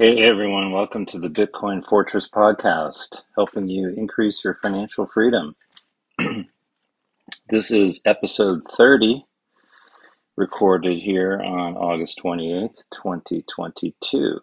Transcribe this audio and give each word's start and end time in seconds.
Hey 0.00 0.22
everyone, 0.22 0.70
welcome 0.70 1.06
to 1.06 1.18
the 1.18 1.26
Bitcoin 1.26 1.84
Fortress 1.84 2.28
podcast, 2.28 3.22
helping 3.34 3.66
you 3.66 3.88
increase 3.96 4.44
your 4.44 4.54
financial 4.54 5.06
freedom. 5.06 5.56
This 7.50 7.72
is 7.72 8.00
episode 8.04 8.62
30, 8.76 9.26
recorded 10.36 11.00
here 11.00 11.42
on 11.42 11.76
August 11.76 12.20
28th, 12.24 12.84
2022. 12.92 14.38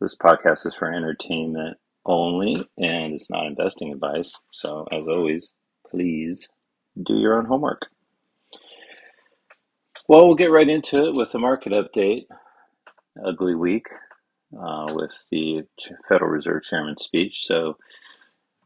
This 0.00 0.14
podcast 0.14 0.64
is 0.64 0.76
for 0.76 0.94
entertainment 0.94 1.76
only 2.06 2.64
and 2.78 3.12
it's 3.12 3.28
not 3.28 3.46
investing 3.46 3.92
advice. 3.92 4.38
So, 4.52 4.86
as 4.92 5.02
always, 5.08 5.50
please 5.90 6.48
do 7.04 7.14
your 7.14 7.36
own 7.36 7.46
homework. 7.46 7.86
Well, 10.06 10.28
we'll 10.28 10.36
get 10.36 10.52
right 10.52 10.68
into 10.68 11.08
it 11.08 11.14
with 11.14 11.32
the 11.32 11.40
market 11.40 11.72
update. 11.72 12.26
Ugly 13.26 13.56
week 13.56 13.88
uh, 14.58 14.92
with 14.94 15.24
the 15.30 15.62
Federal 16.08 16.30
Reserve 16.30 16.62
Chairman's 16.64 17.02
speech. 17.04 17.46
So, 17.46 17.76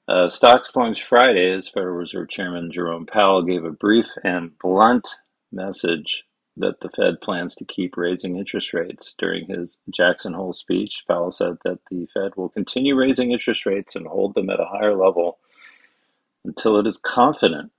Uh, 0.06 0.28
stocks 0.28 0.70
plunged 0.70 1.02
Friday 1.02 1.50
as 1.50 1.68
Federal 1.68 1.96
Reserve 1.96 2.28
Chairman 2.28 2.70
Jerome 2.70 3.06
Powell 3.06 3.42
gave 3.42 3.64
a 3.64 3.70
brief 3.70 4.06
and 4.22 4.56
blunt 4.58 5.08
message 5.50 6.24
that 6.58 6.80
the 6.80 6.90
Fed 6.90 7.20
plans 7.22 7.54
to 7.56 7.64
keep 7.64 7.96
raising 7.96 8.36
interest 8.36 8.74
rates. 8.74 9.14
During 9.18 9.46
his 9.46 9.78
Jackson 9.90 10.34
Hole 10.34 10.52
speech, 10.52 11.04
Powell 11.08 11.32
said 11.32 11.56
that 11.64 11.80
the 11.90 12.06
Fed 12.12 12.36
will 12.36 12.50
continue 12.50 12.94
raising 12.94 13.32
interest 13.32 13.64
rates 13.64 13.96
and 13.96 14.06
hold 14.06 14.34
them 14.34 14.50
at 14.50 14.60
a 14.60 14.66
higher 14.66 14.94
level 14.94 15.38
until 16.44 16.78
it 16.78 16.86
is 16.86 16.98
confident 16.98 17.72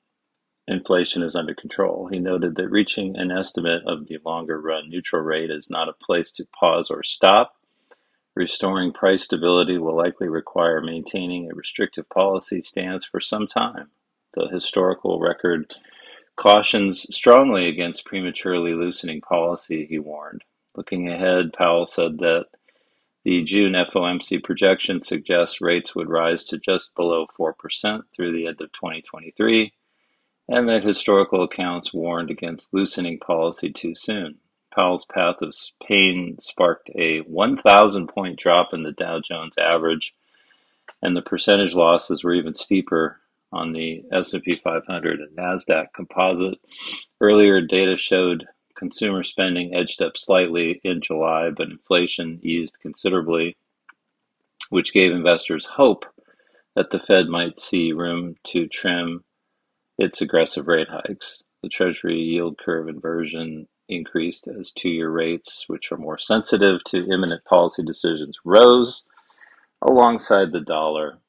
inflation 0.67 1.21
is 1.21 1.35
under 1.35 1.53
control. 1.53 2.07
He 2.07 2.19
noted 2.19 2.55
that 2.55 2.69
reaching 2.69 3.15
an 3.17 3.31
estimate 3.31 3.83
of 3.85 4.07
the 4.07 4.17
longer 4.25 4.59
run 4.59 4.89
neutral 4.89 5.21
rate 5.21 5.51
is 5.51 5.69
not 5.69 5.89
a 5.89 5.93
place 5.93 6.31
to 6.33 6.47
pause 6.59 6.89
or 6.89 7.03
stop 7.03 7.53
Restoring 8.36 8.91
price 8.91 9.23
stability 9.23 9.78
will 9.78 9.95
likely 9.95 10.28
require 10.28 10.81
maintaining 10.81 11.50
a 11.50 11.55
restrictive 11.55 12.09
policy 12.09 12.61
stance 12.61 13.05
for 13.05 13.22
some 13.22 13.47
time. 13.47 13.91
The 14.33 14.50
historical 14.50 15.22
record 15.22 15.73
cautions 16.36 17.08
strongly 17.16 17.69
against 17.69 18.06
prematurely 18.06 18.73
loosening 18.73 19.22
policy, 19.22 19.86
he 19.86 20.00
warned. 20.00 20.44
Looking 20.75 21.08
ahead, 21.08 21.53
Powell 21.53 21.86
said 21.86 22.17
that 22.17 22.47
the 23.23 23.41
June 23.44 23.72
FOMC 23.72 24.44
projection 24.44 25.00
suggests 25.00 25.61
rates 25.61 25.95
would 25.95 26.09
rise 26.09 26.44
to 26.45 26.59
just 26.59 26.94
below 26.94 27.25
4% 27.39 27.53
through 28.13 28.33
the 28.33 28.47
end 28.47 28.59
of 28.59 28.72
2023, 28.73 29.72
and 30.50 30.67
that 30.67 30.83
historical 30.83 31.44
accounts 31.44 31.94
warned 31.94 32.30
against 32.30 32.73
loosening 32.73 33.17
policy 33.17 33.72
too 33.72 33.95
soon. 33.95 34.39
Powell's 34.75 35.05
path 35.05 35.41
of 35.41 35.55
pain 35.87 36.37
sparked 36.41 36.89
a 36.95 37.19
1,000 37.19 38.07
point 38.07 38.37
drop 38.37 38.73
in 38.73 38.83
the 38.83 38.91
Dow 38.91 39.22
Jones 39.22 39.55
average, 39.57 40.13
and 41.01 41.16
the 41.16 41.22
percentage 41.22 41.73
losses 41.73 42.23
were 42.23 42.33
even 42.33 42.53
steeper 42.53 43.22
on 43.53 43.72
the 43.72 44.03
S&P 44.11 44.55
500 44.55 45.19
and 45.22 45.38
Nasdaq 45.38 45.88
Composite. 45.95 46.59
Earlier 47.22 47.61
data 47.61 47.97
showed 47.97 48.45
consumer 48.75 49.23
spending 49.23 49.73
edged 49.73 50.01
up 50.01 50.17
slightly 50.17 50.81
in 50.83 51.01
July, 51.01 51.50
but 51.55 51.69
inflation 51.69 52.39
eased 52.44 52.77
considerably, 52.81 53.55
which 54.69 54.94
gave 54.94 55.11
investors 55.11 55.66
hope 55.66 56.05
that 56.75 56.91
the 56.91 57.00
Fed 57.00 57.27
might 57.27 57.59
see 57.59 57.94
room 57.94 58.35
to 58.47 58.67
trim 58.67 59.23
its 59.97 60.21
aggressive 60.21 60.67
rate 60.67 60.89
hikes. 60.89 61.41
The 61.63 61.69
Treasury 61.69 62.19
yield 62.19 62.57
curve 62.57 62.89
inversion 62.89 63.67
increased 63.90 64.47
as 64.47 64.72
two-year 64.72 65.09
rates, 65.09 65.66
which 65.68 65.91
are 65.91 65.97
more 65.97 66.18
sensitive 66.18 66.84
to 66.85 67.12
imminent 67.12 67.44
policy 67.46 67.84
decisions, 67.84 68.38
rose 68.44 69.03
alongside 69.81 70.51
the 70.51 70.62
dollar. 70.62 71.19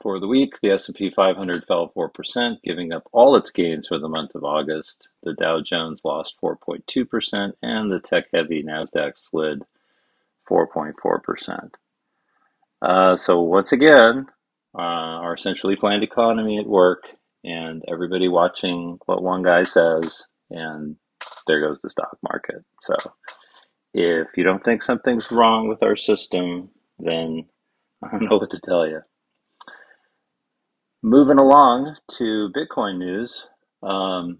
For 0.00 0.20
the 0.20 0.28
week, 0.28 0.60
the 0.60 0.70
S&P 0.70 1.10
500 1.10 1.64
fell 1.66 1.92
4%, 1.96 2.62
giving 2.62 2.92
up 2.92 3.08
all 3.12 3.36
its 3.36 3.50
gains 3.50 3.88
for 3.88 3.98
the 3.98 4.08
month 4.08 4.34
of 4.34 4.44
August. 4.44 5.08
The 5.24 5.34
Dow 5.34 5.60
Jones 5.60 6.02
lost 6.04 6.36
4.2%, 6.42 7.52
and 7.62 7.90
the 7.90 7.98
tech-heavy 7.98 8.62
Nasdaq 8.62 9.18
slid 9.18 9.64
4.4%. 10.48 11.70
Uh, 12.80 13.16
so 13.16 13.42
once 13.42 13.72
again, 13.72 14.26
uh, 14.74 14.80
our 14.80 15.36
centrally 15.36 15.74
planned 15.74 16.04
economy 16.04 16.58
at 16.58 16.66
work, 16.66 17.08
and 17.44 17.84
everybody 17.88 18.28
watching 18.28 18.98
what 19.06 19.22
one 19.22 19.42
guy 19.42 19.64
says 19.64 20.24
and 20.50 20.96
there 21.46 21.60
goes 21.60 21.80
the 21.82 21.90
stock 21.90 22.16
market. 22.22 22.64
So 22.82 22.94
if 23.94 24.28
you 24.36 24.44
don't 24.44 24.62
think 24.62 24.82
something's 24.82 25.32
wrong 25.32 25.68
with 25.68 25.82
our 25.82 25.96
system, 25.96 26.70
then 26.98 27.46
I 28.02 28.10
don't 28.10 28.28
know 28.28 28.36
what 28.38 28.50
to 28.50 28.60
tell 28.60 28.86
you. 28.86 29.00
Moving 31.02 31.38
along 31.38 31.96
to 32.18 32.50
Bitcoin 32.56 32.98
news. 32.98 33.46
Um, 33.82 34.38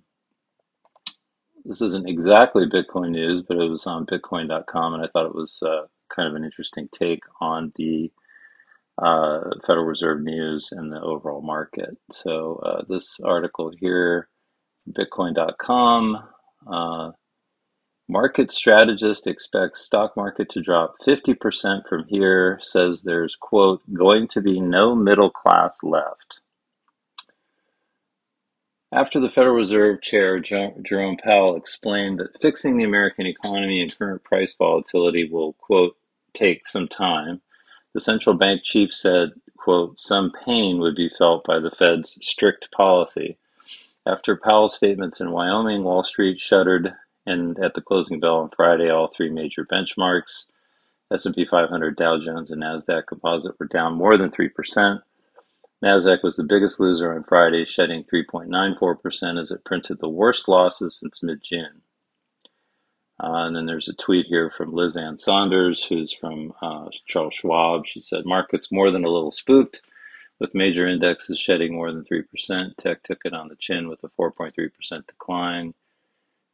this 1.64 1.82
isn't 1.82 2.08
exactly 2.08 2.64
Bitcoin 2.66 3.10
news, 3.10 3.44
but 3.46 3.58
it 3.58 3.68
was 3.68 3.86
on 3.86 4.06
Bitcoin.com, 4.06 4.94
and 4.94 5.04
I 5.04 5.08
thought 5.12 5.26
it 5.26 5.34
was 5.34 5.62
uh, 5.62 5.86
kind 6.14 6.28
of 6.28 6.34
an 6.34 6.44
interesting 6.44 6.88
take 6.92 7.22
on 7.40 7.72
the 7.76 8.10
uh, 9.00 9.40
Federal 9.66 9.84
Reserve 9.86 10.22
news 10.22 10.70
and 10.72 10.92
the 10.92 11.00
overall 11.00 11.42
market. 11.42 11.96
So, 12.10 12.56
uh, 12.64 12.82
this 12.88 13.18
article 13.22 13.72
here, 13.78 14.28
Bitcoin.com, 14.90 16.16
uh, 16.66 17.12
market 18.08 18.50
strategist 18.50 19.26
expects 19.26 19.82
stock 19.84 20.16
market 20.16 20.48
to 20.50 20.62
drop 20.62 20.94
50% 21.06 21.86
from 21.88 22.04
here, 22.08 22.58
says 22.62 23.02
there's, 23.02 23.36
quote, 23.36 23.82
going 23.92 24.28
to 24.28 24.40
be 24.40 24.60
no 24.60 24.94
middle 24.94 25.30
class 25.30 25.82
left. 25.82 26.40
After 28.90 29.20
the 29.20 29.28
Federal 29.28 29.54
Reserve 29.54 30.00
Chair 30.00 30.40
Jerome 30.40 31.18
Powell 31.22 31.56
explained 31.56 32.20
that 32.20 32.40
fixing 32.40 32.78
the 32.78 32.84
American 32.84 33.26
economy 33.26 33.82
and 33.82 33.96
current 33.96 34.24
price 34.24 34.54
volatility 34.56 35.28
will, 35.30 35.52
quote, 35.54 35.94
take 36.32 36.66
some 36.66 36.88
time, 36.88 37.42
the 37.92 38.00
central 38.00 38.34
bank 38.34 38.62
chief 38.64 38.94
said, 38.94 39.32
quote, 39.58 40.00
some 40.00 40.32
pain 40.46 40.78
would 40.78 40.94
be 40.96 41.10
felt 41.18 41.44
by 41.44 41.58
the 41.58 41.70
Fed's 41.70 42.18
strict 42.26 42.70
policy. 42.72 43.36
After 44.08 44.36
Powell's 44.36 44.74
statements 44.74 45.20
in 45.20 45.32
Wyoming, 45.32 45.84
Wall 45.84 46.02
Street 46.02 46.40
shuttered 46.40 46.94
and 47.26 47.62
at 47.62 47.74
the 47.74 47.82
closing 47.82 48.20
bell 48.20 48.38
on 48.38 48.50
Friday, 48.56 48.88
all 48.88 49.08
three 49.14 49.28
major 49.28 49.66
benchmarks, 49.66 50.46
S&P 51.12 51.44
500, 51.44 51.94
Dow 51.94 52.18
Jones, 52.18 52.50
and 52.50 52.62
Nasdaq 52.62 53.06
Composite 53.06 53.60
were 53.60 53.66
down 53.66 53.92
more 53.92 54.16
than 54.16 54.30
3%. 54.30 55.02
Nasdaq 55.84 56.22
was 56.22 56.36
the 56.36 56.42
biggest 56.42 56.80
loser 56.80 57.14
on 57.14 57.24
Friday, 57.24 57.66
shedding 57.66 58.02
3.94% 58.04 59.38
as 59.38 59.50
it 59.50 59.64
printed 59.66 59.98
the 60.00 60.08
worst 60.08 60.48
losses 60.48 60.96
since 60.96 61.22
mid-June. 61.22 61.82
Uh, 63.22 63.44
and 63.44 63.54
then 63.54 63.66
there's 63.66 63.88
a 63.88 63.94
tweet 63.94 64.24
here 64.26 64.50
from 64.56 64.72
Liz 64.72 64.96
Ann 64.96 65.18
Sonders, 65.18 65.84
who's 65.84 66.14
from 66.14 66.54
uh, 66.62 66.88
Charles 67.06 67.34
Schwab. 67.34 67.84
She 67.86 68.00
said, 68.00 68.24
"Markets 68.24 68.72
more 68.72 68.90
than 68.90 69.04
a 69.04 69.10
little 69.10 69.32
spooked, 69.32 69.82
with 70.40 70.54
major 70.54 70.86
indexes 70.88 71.40
shedding 71.40 71.74
more 71.74 71.92
than 71.92 72.04
three 72.04 72.22
percent. 72.22 72.76
Tech 72.78 73.02
took 73.02 73.20
it 73.24 73.34
on 73.34 73.48
the 73.48 73.56
chin 73.56 73.88
with 73.88 74.02
a 74.04 74.08
4.3 74.20 74.52
percent 74.74 75.06
decline." 75.06 75.74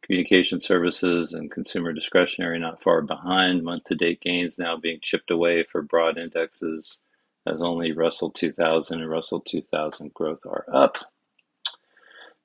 Communication 0.03 0.61
services 0.61 1.33
and 1.33 1.51
consumer 1.51 1.93
discretionary 1.93 2.59
not 2.59 2.83
far 2.83 3.01
behind. 3.01 3.65
Month-to-date 3.65 4.21
gains 4.21 4.59
now 4.59 4.77
being 4.77 4.99
chipped 5.03 5.31
away 5.31 5.65
for 5.65 5.81
broad 5.81 6.19
indexes 6.19 6.99
as 7.47 7.63
only 7.63 7.93
Russell 7.93 8.31
2000 8.31 9.01
and 9.01 9.11
Russell 9.11 9.41
2000 9.41 10.13
growth 10.13 10.45
are 10.47 10.67
up. 10.73 10.99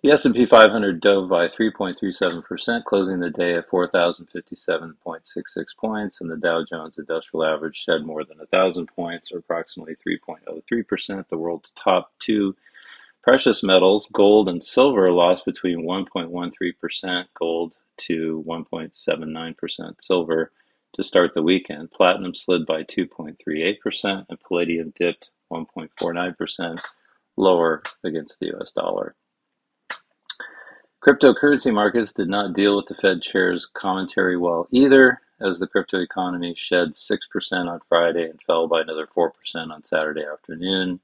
The 0.02 0.12
S&P 0.12 0.46
500 0.46 1.02
dove 1.02 1.28
by 1.28 1.50
3.37%, 1.50 2.86
closing 2.86 3.20
the 3.20 3.30
day 3.30 3.56
at 3.56 3.70
4,057.66 3.70 5.66
points, 5.78 6.22
and 6.22 6.32
the 6.32 6.38
Dow 6.38 6.64
Jones 6.64 6.98
Industrial 6.98 7.44
Average 7.44 7.78
shed 7.78 8.06
more 8.06 8.24
than 8.24 8.38
1,000 8.38 8.88
points, 8.88 9.32
or 9.32 9.40
approximately 9.40 9.96
3.03%. 9.96 11.28
The 11.28 11.38
world's 11.38 11.72
top 11.72 12.14
two 12.20 12.56
Precious 13.22 13.64
metals, 13.64 14.10
gold 14.14 14.48
and 14.48 14.64
silver 14.64 15.12
lost 15.12 15.44
between 15.44 15.84
1.13% 15.84 17.26
gold 17.38 17.76
to 17.98 18.44
1.79% 18.48 19.96
silver 20.02 20.52
to 20.94 21.04
start 21.04 21.34
the 21.34 21.44
weekend. 21.44 21.92
Platinum 21.92 22.34
slid 22.34 22.66
by 22.66 22.84
2.38% 22.84 24.26
and 24.30 24.40
palladium 24.40 24.94
dipped 24.98 25.30
1.49% 25.52 26.80
lower 27.36 27.84
against 28.04 28.40
the 28.40 28.58
US 28.58 28.72
dollar. 28.72 29.16
Cryptocurrency 31.02 31.74
markets 31.74 32.12
did 32.12 32.28
not 32.28 32.54
deal 32.54 32.76
with 32.76 32.88
the 32.88 32.96
Fed 32.96 33.22
chair's 33.22 33.66
commentary 33.66 34.36
well 34.36 34.68
either, 34.70 35.22
as 35.40 35.58
the 35.58 35.68
crypto 35.68 36.02
economy 36.02 36.54
shed 36.58 36.90
6% 36.90 37.70
on 37.70 37.80
Friday 37.88 38.30
and 38.30 38.42
fell 38.42 38.68
by 38.68 38.82
another 38.82 39.08
4% 39.08 39.32
on 39.72 39.86
Saturday 39.86 40.26
afternoon. 40.30 41.00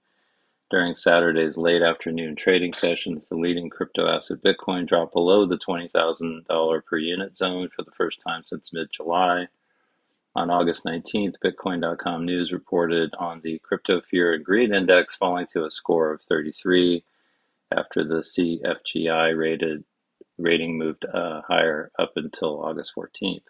During 0.70 0.98
Saturday's 0.98 1.56
late 1.56 1.82
afternoon 1.82 2.36
trading 2.36 2.74
sessions, 2.74 3.30
the 3.30 3.38
leading 3.38 3.70
crypto 3.70 4.06
asset 4.10 4.42
Bitcoin 4.44 4.86
dropped 4.86 5.14
below 5.14 5.46
the 5.46 5.58
$20,000 5.58 6.86
per 6.86 6.98
unit 6.98 7.38
zone 7.38 7.70
for 7.70 7.84
the 7.84 7.92
first 7.92 8.20
time 8.20 8.44
since 8.46 8.74
mid 8.74 8.92
July. 8.92 9.48
On 10.36 10.50
August 10.50 10.84
19th, 10.84 11.36
Bitcoin.com 11.42 12.26
News 12.26 12.52
reported 12.52 13.14
on 13.18 13.40
the 13.40 13.60
Crypto 13.60 14.02
Fear 14.02 14.34
and 14.34 14.44
Greed 14.44 14.72
Index 14.72 15.16
falling 15.16 15.48
to 15.54 15.64
a 15.64 15.72
score 15.72 16.12
of 16.12 16.22
33 16.24 17.06
after 17.72 18.04
the 18.04 18.22
CFGI 18.22 19.38
rated 19.38 19.84
rating 20.38 20.78
moved 20.78 21.06
uh, 21.06 21.42
higher 21.48 21.92
up 21.98 22.14
until 22.16 22.64
August 22.64 22.94
14th. 22.98 23.42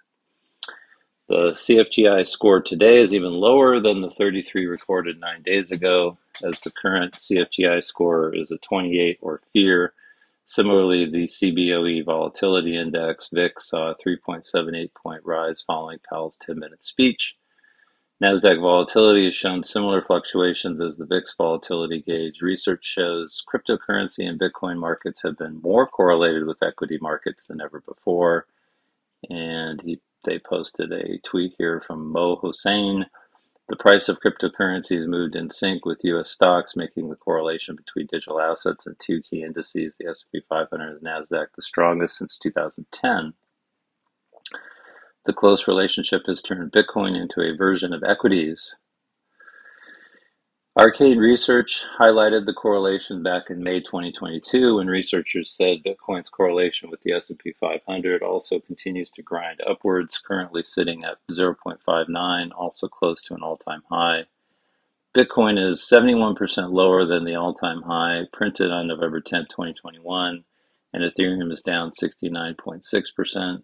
The 1.28 1.54
CFGI 1.54 2.28
score 2.28 2.62
today 2.62 3.02
is 3.02 3.14
even 3.14 3.32
lower 3.32 3.80
than 3.80 4.02
the 4.02 4.12
33 4.12 4.68
recorded 4.68 5.20
nine 5.20 5.42
days 5.42 5.72
ago, 5.72 6.20
as 6.44 6.62
the 6.62 6.70
current 6.70 7.14
CFGI 7.16 7.84
score 7.84 8.36
is 8.36 8.52
a 8.52 8.60
28 8.60 9.18
or 9.22 9.42
fear. 9.52 9.94
Similarly, 10.46 11.10
the 11.10 11.26
CBOE 11.26 12.06
Volatility 12.06 12.78
Index, 12.78 13.30
VIX, 13.34 13.68
saw 13.68 13.92
a 13.92 13.96
3.78 13.96 14.94
point 14.94 15.22
rise 15.26 15.64
following 15.66 15.98
Powell's 16.08 16.38
10 16.46 16.60
minute 16.60 16.86
speech. 16.86 17.36
NASDAQ 18.24 18.62
volatility 18.62 19.26
has 19.26 19.36
shown 19.36 19.64
similar 19.64 20.02
fluctuations 20.02 20.80
as 20.82 20.96
the 20.96 21.06
VIX 21.06 21.34
volatility 21.38 22.02
gauge. 22.02 22.42
Research 22.42 22.86
shows 22.86 23.44
cryptocurrency 23.54 24.28
and 24.28 24.40
Bitcoin 24.40 24.78
markets 24.78 25.22
have 25.24 25.38
been 25.38 25.62
more 25.62 25.86
correlated 25.86 26.46
with 26.46 26.64
equity 26.64 26.98
markets 27.02 27.48
than 27.48 27.60
ever 27.60 27.82
before. 27.82 28.48
And 29.30 29.82
he 29.82 30.00
they 30.26 30.40
posted 30.40 30.92
a 30.92 31.20
tweet 31.20 31.54
here 31.58 31.84
from 31.86 32.12
Mo 32.12 32.38
Hossein. 32.38 33.06
The 33.70 33.76
price 33.76 34.10
of 34.10 34.20
cryptocurrencies 34.20 35.08
moved 35.08 35.36
in 35.36 35.52
sync 35.52 35.86
with 35.86 36.04
U.S. 36.04 36.32
stocks, 36.32 36.76
making 36.76 37.10
the 37.10 37.16
correlation 37.16 37.76
between 37.76 38.08
digital 38.12 38.42
assets 38.42 38.86
and 38.86 38.96
two 39.00 39.22
key 39.22 39.44
indices, 39.44 39.96
the 39.96 40.08
S&P 40.08 40.42
500 40.48 40.98
and 40.98 41.02
Nasdaq, 41.02 41.48
the 41.56 41.62
strongest 41.62 42.18
since 42.18 42.38
2010. 42.38 43.34
The 45.26 45.34
close 45.34 45.68
relationship 45.68 46.24
has 46.28 46.42
turned 46.42 46.72
Bitcoin 46.72 47.20
into 47.20 47.42
a 47.42 47.56
version 47.56 47.94
of 47.94 48.04
equities 48.04 48.76
Arcane 50.78 51.20
Research 51.20 51.86
highlighted 51.98 52.46
the 52.46 52.52
correlation 52.52 53.24
back 53.24 53.50
in 53.50 53.64
May 53.64 53.80
2022 53.80 54.76
when 54.76 54.88
researchers 54.88 55.50
said 55.56 55.86
Bitcoin's 55.86 56.30
correlation 56.30 56.90
with 56.90 57.00
the 57.02 57.14
S&P 57.14 57.54
500 57.62 58.22
also 58.22 58.60
continues 58.60 59.10
to 59.12 59.22
grind 59.22 59.62
upwards, 59.66 60.18
currently 60.18 60.64
sitting 60.64 61.06
at 61.06 61.18
0.59, 61.32 62.52
also 62.58 62.90
close 62.90 63.22
to 63.22 63.34
an 63.34 63.42
all-time 63.42 63.84
high. 63.90 64.26
Bitcoin 65.16 65.58
is 65.58 65.90
71% 65.90 66.74
lower 66.74 67.06
than 67.06 67.24
the 67.24 67.36
all-time 67.36 67.82
high 67.84 68.24
printed 68.34 68.70
on 68.70 68.90
November 68.90 69.22
10, 69.22 69.44
2021, 69.44 70.44
and 70.92 71.04
Ethereum 71.04 71.54
is 71.54 71.62
down 71.62 71.92
69.6%. 71.92 73.64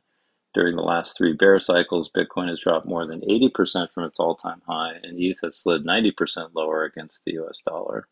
During 0.54 0.76
the 0.76 0.82
last 0.82 1.18
three 1.18 1.34
bear 1.34 1.60
cycles, 1.60 2.10
Bitcoin 2.10 2.50
has 2.50 2.60
dropped 2.60 2.86
more 2.86 3.08
than 3.08 3.22
80% 3.22 3.92
from 3.92 4.04
its 4.04 4.20
all 4.20 4.36
time 4.36 4.62
high, 4.68 5.00
and 5.02 5.18
ETH 5.18 5.38
has 5.44 5.58
slid 5.58 5.86
90% 5.86 6.50
lower 6.54 6.84
against 6.84 7.22
the 7.26 7.40
US 7.40 7.62
dollar. 7.66 8.08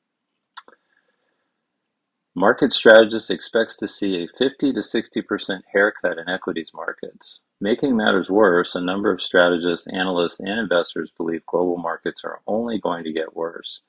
Market 2.36 2.72
strategist 2.72 3.30
expects 3.30 3.76
to 3.76 3.88
see 3.88 4.24
a 4.24 4.38
50 4.38 4.72
to 4.72 4.80
60% 4.80 5.62
haircut 5.74 6.18
in 6.18 6.30
equities 6.30 6.72
markets. 6.74 7.40
Making 7.60 7.98
matters 7.98 8.30
worse, 8.30 8.76
a 8.76 8.80
number 8.80 9.12
of 9.12 9.22
strategists, 9.22 9.88
analysts, 9.88 10.40
and 10.40 10.60
investors 10.60 11.12
believe 11.18 11.46
global 11.46 11.78
markets 11.78 12.22
are 12.24 12.40
only 12.48 12.80
going 12.80 13.04
to 13.04 13.12
get 13.12 13.36
worse. 13.36 13.82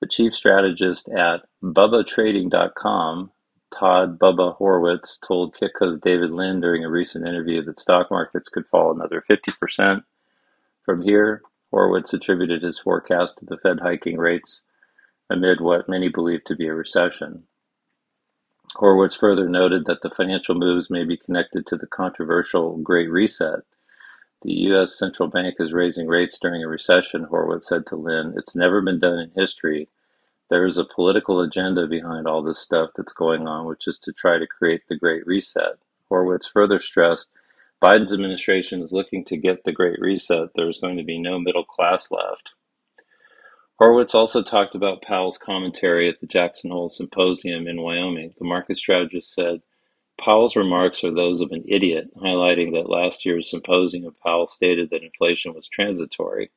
The 0.00 0.08
chief 0.08 0.34
strategist 0.34 1.08
at 1.10 1.42
BubbaTrading.com 1.62 3.30
Todd 3.72 4.18
"Bubba" 4.18 4.56
Horwitz 4.58 5.18
told 5.18 5.56
Kitco's 5.56 5.98
David 5.98 6.30
Lin 6.30 6.60
during 6.60 6.84
a 6.84 6.90
recent 6.90 7.26
interview 7.26 7.62
that 7.64 7.80
stock 7.80 8.10
markets 8.10 8.48
could 8.48 8.66
fall 8.66 8.92
another 8.92 9.24
50%. 9.28 10.04
From 10.84 11.02
here, 11.02 11.42
Horwitz 11.72 12.12
attributed 12.12 12.62
his 12.62 12.78
forecast 12.78 13.38
to 13.38 13.46
the 13.46 13.56
Fed 13.56 13.80
hiking 13.80 14.18
rates 14.18 14.60
amid 15.30 15.60
what 15.60 15.88
many 15.88 16.08
believe 16.08 16.44
to 16.44 16.54
be 16.54 16.66
a 16.68 16.74
recession. 16.74 17.44
Horwitz 18.76 19.16
further 19.16 19.48
noted 19.48 19.86
that 19.86 20.02
the 20.02 20.10
financial 20.10 20.54
moves 20.54 20.90
may 20.90 21.04
be 21.04 21.16
connected 21.16 21.66
to 21.66 21.76
the 21.76 21.86
controversial 21.86 22.76
Great 22.78 23.10
Reset. 23.10 23.60
The 24.42 24.52
U.S. 24.52 24.98
central 24.98 25.28
bank 25.28 25.56
is 25.58 25.72
raising 25.72 26.08
rates 26.08 26.38
during 26.38 26.62
a 26.62 26.68
recession, 26.68 27.26
Horwitz 27.26 27.64
said 27.64 27.86
to 27.86 27.96
Lin. 27.96 28.34
It's 28.36 28.54
never 28.54 28.80
been 28.80 28.98
done 28.98 29.18
in 29.18 29.30
history 29.34 29.88
there 30.52 30.66
is 30.66 30.76
a 30.76 30.84
political 30.84 31.40
agenda 31.40 31.86
behind 31.86 32.26
all 32.26 32.42
this 32.42 32.58
stuff 32.58 32.90
that's 32.94 33.14
going 33.14 33.48
on, 33.48 33.64
which 33.64 33.88
is 33.88 33.98
to 33.98 34.12
try 34.12 34.36
to 34.36 34.46
create 34.46 34.82
the 34.86 34.98
Great 34.98 35.26
Reset. 35.26 35.78
Horwitz 36.10 36.44
further 36.52 36.78
stressed 36.78 37.28
Biden's 37.82 38.12
administration 38.12 38.82
is 38.82 38.92
looking 38.92 39.24
to 39.24 39.38
get 39.38 39.64
the 39.64 39.72
Great 39.72 39.98
Reset. 39.98 40.50
There's 40.54 40.78
going 40.78 40.98
to 40.98 41.04
be 41.04 41.18
no 41.18 41.38
middle 41.38 41.64
class 41.64 42.10
left. 42.10 42.50
Horwitz 43.80 44.14
also 44.14 44.42
talked 44.42 44.74
about 44.74 45.00
Powell's 45.00 45.38
commentary 45.38 46.06
at 46.10 46.20
the 46.20 46.26
Jackson 46.26 46.70
Hole 46.70 46.90
Symposium 46.90 47.66
in 47.66 47.80
Wyoming. 47.80 48.34
The 48.38 48.44
market 48.44 48.76
strategist 48.76 49.32
said, 49.32 49.62
Powell's 50.20 50.54
remarks 50.54 51.02
are 51.02 51.14
those 51.14 51.40
of 51.40 51.50
an 51.52 51.64
idiot, 51.66 52.10
highlighting 52.14 52.72
that 52.74 52.90
last 52.90 53.24
year's 53.24 53.50
symposium, 53.50 54.14
Powell 54.22 54.48
stated 54.48 54.90
that 54.90 55.02
inflation 55.02 55.54
was 55.54 55.66
transitory. 55.66 56.50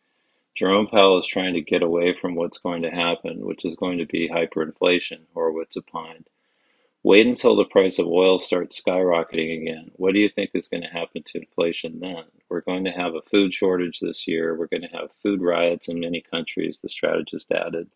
Jerome 0.56 0.88
Powell 0.88 1.19
is 1.19 1.28
trying 1.28 1.54
to 1.56 1.62
get 1.62 1.84
away 1.84 2.16
from 2.19 2.34
what's 2.34 2.60
going 2.60 2.81
to 2.84 2.90
happen, 2.90 3.46
which 3.46 3.66
is 3.66 3.75
going 3.75 3.98
to 3.98 4.06
be 4.06 4.30
hyperinflation, 4.30 5.25
Horwitz 5.36 5.75
opined. 5.75 6.30
Wait 7.04 7.28
until 7.28 7.57
the 7.57 7.66
price 7.66 8.00
of 8.00 8.07
oil 8.07 8.40
starts 8.40 8.81
skyrocketing 8.81 9.62
again. 9.62 9.91
What 9.98 10.13
do 10.13 10.20
you 10.20 10.29
think 10.29 10.51
is 10.53 10.70
going 10.70 10.84
to 10.84 10.89
happen 10.89 11.24
to 11.24 11.39
inflation 11.39 12.00
then? 12.00 12.24
We're 12.48 12.62
going 12.62 12.86
to 12.86 12.91
have 12.91 13.15
a 13.15 13.22
food 13.22 13.53
shortage 13.53 14.00
this 14.00 14.29
year. 14.29 14.58
We're 14.58 14.68
going 14.68 14.82
to 14.84 14.98
have 14.98 15.12
food 15.12 15.41
riots 15.41 15.89
in 15.89 16.00
many 16.00 16.22
countries, 16.22 16.79
the 16.79 16.88
strategist 16.89 17.51
added. 17.51 17.89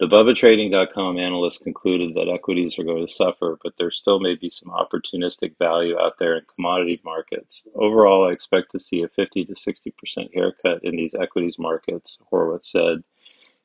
The 0.00 0.06
BubbaTrading.com 0.06 1.18
analyst 1.18 1.62
concluded 1.62 2.14
that 2.14 2.32
equities 2.32 2.78
are 2.78 2.84
going 2.84 3.06
to 3.06 3.12
suffer, 3.12 3.58
but 3.62 3.74
there 3.76 3.90
still 3.90 4.18
may 4.18 4.34
be 4.34 4.48
some 4.48 4.70
opportunistic 4.70 5.58
value 5.58 5.98
out 5.98 6.14
there 6.18 6.38
in 6.38 6.44
commodity 6.56 7.02
markets. 7.04 7.64
Overall, 7.74 8.26
I 8.26 8.32
expect 8.32 8.70
to 8.70 8.78
see 8.78 9.02
a 9.02 9.08
50 9.08 9.44
to 9.44 9.52
60% 9.52 10.32
haircut 10.32 10.82
in 10.84 10.96
these 10.96 11.14
equities 11.14 11.58
markets, 11.58 12.16
Horowitz 12.30 12.72
said. 12.72 13.04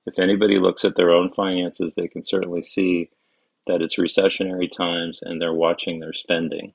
If 0.06 0.20
anybody 0.20 0.60
looks 0.60 0.84
at 0.84 0.98
their 0.98 1.12
own 1.12 1.32
finances, 1.32 1.96
they 1.96 2.10
can 2.10 2.26
certainly 2.26 2.64
see 2.64 3.10
that 3.66 3.82
it's 3.82 3.96
recessionary 3.96 4.70
times 4.70 5.22
and 5.22 5.42
they're 5.42 5.54
watching 5.54 6.02
their 6.02 6.14
spending. 6.14 6.74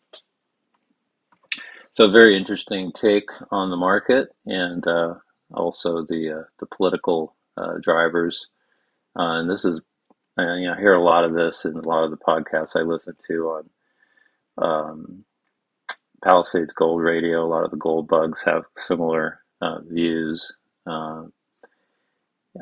So, 1.92 2.10
very 2.10 2.34
interesting 2.34 2.92
take 2.92 3.28
on 3.50 3.68
the 3.68 3.76
market 3.76 4.34
and 4.46 4.86
uh, 4.86 5.16
also 5.52 6.02
the 6.06 6.40
uh, 6.40 6.44
the 6.60 6.66
political 6.66 7.36
uh, 7.58 7.74
drivers. 7.82 8.46
Uh, 9.18 9.40
and 9.40 9.50
this 9.50 9.64
is, 9.64 9.80
uh, 10.38 10.54
you 10.54 10.66
know, 10.66 10.74
I 10.74 10.80
hear 10.80 10.94
a 10.94 11.02
lot 11.02 11.24
of 11.24 11.34
this 11.34 11.64
in 11.64 11.76
a 11.76 11.88
lot 11.88 12.04
of 12.04 12.10
the 12.10 12.16
podcasts 12.16 12.76
I 12.76 12.82
listen 12.82 13.16
to 13.28 13.34
on 13.48 13.70
um, 14.58 15.24
Palisades 16.24 16.72
Gold 16.72 17.02
Radio. 17.02 17.44
A 17.44 17.48
lot 17.48 17.64
of 17.64 17.70
the 17.70 17.76
gold 17.76 18.08
bugs 18.08 18.42
have 18.44 18.64
similar 18.78 19.40
uh, 19.60 19.80
views. 19.80 20.52
Uh, 20.86 21.24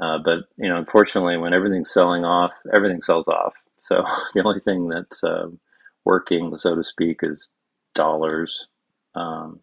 uh, 0.00 0.18
but, 0.24 0.48
you 0.56 0.68
know, 0.68 0.76
unfortunately, 0.76 1.36
when 1.36 1.54
everything's 1.54 1.92
selling 1.92 2.24
off, 2.24 2.52
everything 2.72 3.02
sells 3.02 3.28
off. 3.28 3.54
So 3.80 4.04
the 4.34 4.42
only 4.44 4.60
thing 4.60 4.88
that's 4.88 5.22
uh, 5.22 5.48
working, 6.04 6.56
so 6.56 6.74
to 6.74 6.84
speak, 6.84 7.20
is 7.22 7.48
dollars, 7.94 8.66
um, 9.14 9.60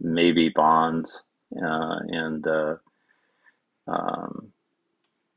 maybe 0.00 0.48
bonds, 0.48 1.22
and, 1.50 2.46
um, 3.86 4.52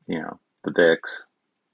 you 0.06 0.20
know, 0.20 0.38
the 0.64 0.72
VIX, 0.72 1.26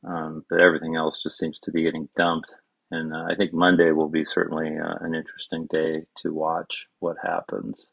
um, 0.07 0.45
but 0.51 0.61
everything 0.61 0.97
else 0.97 1.23
just 1.23 1.39
seems 1.39 1.59
to 1.61 1.71
be 1.71 1.83
getting 1.83 2.09
dumped. 2.17 2.55
And 2.91 3.13
uh, 3.15 3.25
I 3.29 3.35
think 3.35 3.53
Monday 3.53 3.91
will 3.91 4.09
be 4.09 4.25
certainly 4.25 4.79
uh, 4.79 4.95
an 5.01 5.15
interesting 5.15 5.67
day 5.71 6.05
to 6.19 6.33
watch 6.33 6.87
what 7.01 7.17
happens 7.23 7.91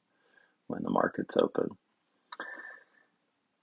when 0.67 0.83
the 0.83 0.89
markets 0.89 1.38
open. 1.38 1.69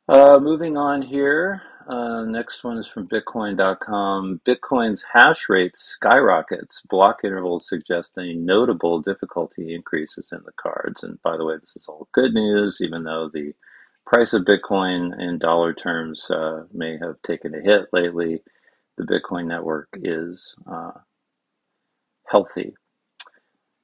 Uh, 0.09 0.39
moving 0.41 0.77
on 0.79 1.03
here, 1.03 1.61
uh, 1.87 2.25
next 2.25 2.65
one 2.65 2.79
is 2.79 2.87
from 2.87 3.07
Bitcoin.com. 3.09 4.41
Bitcoin's 4.47 5.05
hash 5.13 5.49
rate 5.51 5.77
skyrockets. 5.77 6.83
Block 6.89 7.21
intervals 7.25 7.69
suggest 7.69 8.17
a 8.17 8.33
notable 8.35 9.01
difficulty 9.01 9.75
increases 9.75 10.33
in 10.33 10.41
the 10.47 10.53
cards. 10.61 11.03
And 11.03 11.21
by 11.23 11.37
the 11.37 11.45
way, 11.45 11.57
this 11.61 11.77
is 11.77 11.87
all 11.89 12.09
good 12.13 12.33
news, 12.33 12.79
even 12.81 13.05
though 13.05 13.31
the 13.33 13.53
price 14.09 14.33
of 14.33 14.43
Bitcoin 14.43 15.21
in 15.21 15.39
dollar 15.39 15.75
terms 15.75 16.31
uh, 16.31 16.65
may 16.73 16.97
have 16.99 17.21
taken 17.23 17.55
a 17.55 17.61
hit 17.61 17.89
lately. 17.93 18.43
The 18.97 19.05
Bitcoin 19.05 19.47
network 19.47 19.89
is 19.93 20.57
uh, 20.67 20.93
healthy. 22.27 22.75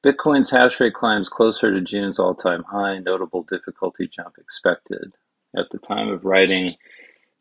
Bitcoin's 0.04 0.50
hash 0.50 0.80
rate 0.80 0.94
climbs 0.94 1.28
closer 1.28 1.72
to 1.72 1.80
June's 1.82 2.18
all 2.18 2.34
time 2.34 2.62
high, 2.62 2.98
notable 2.98 3.42
difficulty 3.42 4.08
jump 4.08 4.36
expected. 4.38 5.12
At 5.56 5.66
the 5.70 5.78
time 5.78 6.08
of 6.08 6.24
writing, 6.24 6.74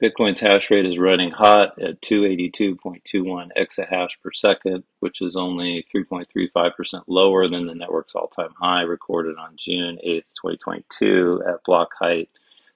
Bitcoin's 0.04 0.42
hash 0.42 0.70
rate 0.70 0.86
is 0.86 1.00
running 1.00 1.32
hot 1.32 1.82
at 1.82 2.02
282.21 2.02 3.48
exahash 3.58 4.10
per 4.22 4.32
second, 4.34 4.84
which 5.00 5.22
is 5.22 5.38
only 5.38 5.86
3.35% 5.96 7.04
lower 7.08 7.48
than 7.48 7.66
the 7.66 7.76
network's 7.76 8.14
all 8.14 8.28
time 8.28 8.54
high 8.60 8.82
recorded 8.82 9.38
on 9.38 9.56
June 9.58 9.98
8th, 10.06 10.26
2022, 10.42 11.44
at 11.48 11.64
block 11.64 11.90
height 11.98 12.30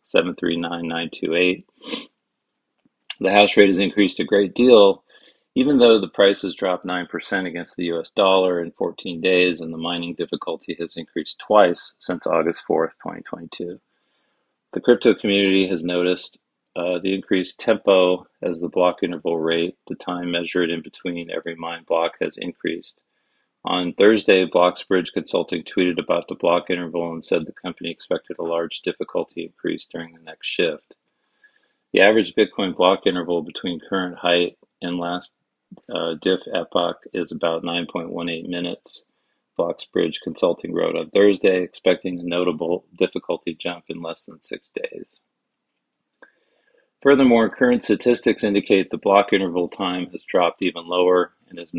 739928. 0.08 1.66
The 3.20 3.32
hash 3.32 3.58
rate 3.58 3.70
has 3.70 3.80
increased 3.80 4.20
a 4.20 4.26
great 4.26 4.54
deal, 4.54 5.04
even 5.56 5.80
though 5.80 6.00
the 6.00 6.08
price 6.08 6.42
has 6.44 6.56
dropped 6.56 6.86
9% 6.86 7.48
against 7.48 7.76
the 7.76 7.86
US 7.94 8.12
dollar 8.12 8.62
in 8.62 8.72
14 8.72 9.22
days, 9.22 9.62
and 9.62 9.74
the 9.74 9.78
mining 9.78 10.14
difficulty 10.16 10.76
has 10.80 10.98
increased 10.98 11.40
twice 11.40 11.94
since 12.00 12.28
August 12.28 12.64
4th, 12.70 12.94
2022. 13.04 13.80
The 14.74 14.82
crypto 14.82 15.16
community 15.16 15.68
has 15.68 15.84
noticed 15.84 16.38
uh, 16.76 17.00
the 17.00 17.16
increased 17.16 17.60
tempo 17.60 18.28
as 18.44 18.60
the 18.60 18.70
block 18.70 18.98
interval 19.02 19.40
rate, 19.40 19.78
the 19.88 19.96
time 19.96 20.30
measured 20.30 20.70
in 20.70 20.84
between 20.84 21.32
every 21.32 21.56
mine 21.56 21.84
block, 21.88 22.18
has 22.22 22.38
increased. 22.38 23.00
On 23.70 23.92
Thursday, 23.92 24.46
Blocksbridge 24.46 25.12
Consulting 25.12 25.62
tweeted 25.64 26.00
about 26.00 26.30
the 26.30 26.36
block 26.36 26.70
interval 26.70 27.12
and 27.12 27.24
said 27.24 27.46
the 27.46 27.52
company 27.52 27.92
expected 27.92 28.38
a 28.40 28.44
large 28.44 28.80
difficulty 28.80 29.44
increase 29.44 29.86
during 29.86 30.14
the 30.14 30.22
next 30.22 30.48
shift. 30.48 30.96
The 31.92 32.00
average 32.00 32.34
Bitcoin 32.34 32.78
block 32.78 33.06
interval 33.06 33.42
between 33.42 33.82
current 33.82 34.20
height 34.20 34.58
and 34.82 34.98
last 34.98 35.34
uh, 35.94 36.14
diff 36.22 36.40
epoch 36.56 37.00
is 37.12 37.34
about 37.34 37.64
9.18 37.64 38.48
minutes. 38.48 39.04
Blocksbridge 39.60 40.22
Consulting 40.24 40.74
wrote 40.74 40.96
on 40.96 41.10
Thursday, 41.10 41.62
expecting 41.62 42.22
a 42.22 42.24
notable 42.24 42.86
difficulty 42.98 43.54
jump 43.54 43.84
in 43.90 44.02
less 44.02 44.24
than 44.24 44.42
six 44.42 44.72
days. 44.74 45.20
Furthermore, 47.04 47.50
current 47.50 47.84
statistics 47.84 48.46
indicate 48.46 48.92
the 48.92 48.98
block 48.98 49.34
interval 49.34 49.68
time 49.68 50.08
has 50.12 50.24
dropped 50.24 50.62
even 50.62 50.88
lower 50.88 51.34
and 51.50 51.60
is 51.60 51.74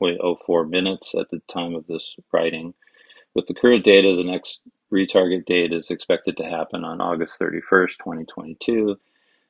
9.04 0.00 0.68
minutes 0.68 1.14
at 1.14 1.30
the 1.30 1.40
time 1.52 1.74
of 1.74 1.86
this 1.86 2.16
writing. 2.32 2.74
With 3.34 3.46
the 3.46 3.54
current 3.54 3.84
data, 3.84 4.14
the 4.16 4.24
next 4.24 4.60
retarget 4.92 5.44
date 5.46 5.72
is 5.72 5.90
expected 5.90 6.36
to 6.36 6.44
happen 6.44 6.84
on 6.84 7.00
August 7.00 7.38
31st, 7.40 7.98
2022, 7.98 8.96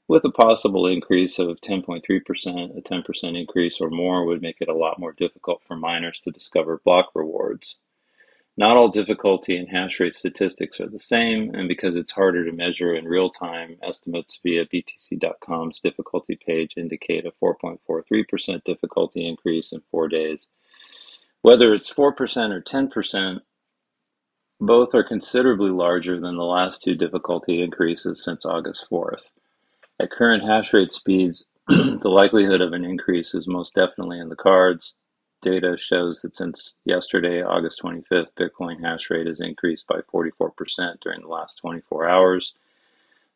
with 0.08 0.24
a 0.24 0.30
possible 0.30 0.86
increase 0.86 1.38
of 1.38 1.60
10.3%. 1.60 2.76
A 2.76 2.80
10% 2.80 3.40
increase 3.40 3.80
or 3.80 3.90
more 3.90 4.24
would 4.24 4.42
make 4.42 4.56
it 4.60 4.68
a 4.68 4.74
lot 4.74 4.98
more 4.98 5.12
difficult 5.12 5.62
for 5.66 5.76
miners 5.76 6.20
to 6.20 6.30
discover 6.30 6.80
block 6.84 7.10
rewards. 7.14 7.76
Not 8.58 8.78
all 8.78 8.88
difficulty 8.88 9.54
and 9.56 9.68
hash 9.68 10.00
rate 10.00 10.14
statistics 10.14 10.80
are 10.80 10.88
the 10.88 10.98
same, 10.98 11.54
and 11.54 11.68
because 11.68 11.94
it's 11.94 12.12
harder 12.12 12.44
to 12.44 12.52
measure 12.52 12.94
in 12.94 13.04
real 13.04 13.28
time, 13.28 13.76
estimates 13.82 14.40
via 14.42 14.64
BTC.com's 14.64 15.80
difficulty 15.80 16.36
page 16.36 16.72
indicate 16.78 17.26
a 17.26 17.32
4.43% 17.32 18.64
difficulty 18.64 19.28
increase 19.28 19.72
in 19.72 19.82
four 19.90 20.08
days. 20.08 20.48
Whether 21.42 21.74
it's 21.74 21.92
4% 21.92 22.00
or 22.50 22.62
10%, 22.62 23.40
both 24.58 24.94
are 24.94 25.04
considerably 25.04 25.70
larger 25.70 26.18
than 26.18 26.36
the 26.36 26.44
last 26.44 26.82
two 26.82 26.94
difficulty 26.94 27.62
increases 27.62 28.24
since 28.24 28.46
August 28.46 28.86
4th. 28.90 29.28
At 30.00 30.10
current 30.10 30.42
hash 30.42 30.72
rate 30.72 30.92
speeds, 30.92 31.44
the 31.68 32.00
likelihood 32.04 32.62
of 32.62 32.72
an 32.72 32.86
increase 32.86 33.34
is 33.34 33.46
most 33.46 33.74
definitely 33.74 34.18
in 34.18 34.30
the 34.30 34.36
cards, 34.36 34.94
data 35.42 35.76
shows 35.78 36.22
that 36.22 36.36
since 36.36 36.74
yesterday, 36.84 37.42
August 37.42 37.80
25th, 37.82 38.28
Bitcoin 38.38 38.82
hash 38.82 39.10
rate 39.10 39.26
has 39.26 39.40
increased 39.40 39.86
by 39.86 40.00
44% 40.12 41.00
during 41.00 41.22
the 41.22 41.28
last 41.28 41.58
24 41.58 42.08
hours. 42.08 42.54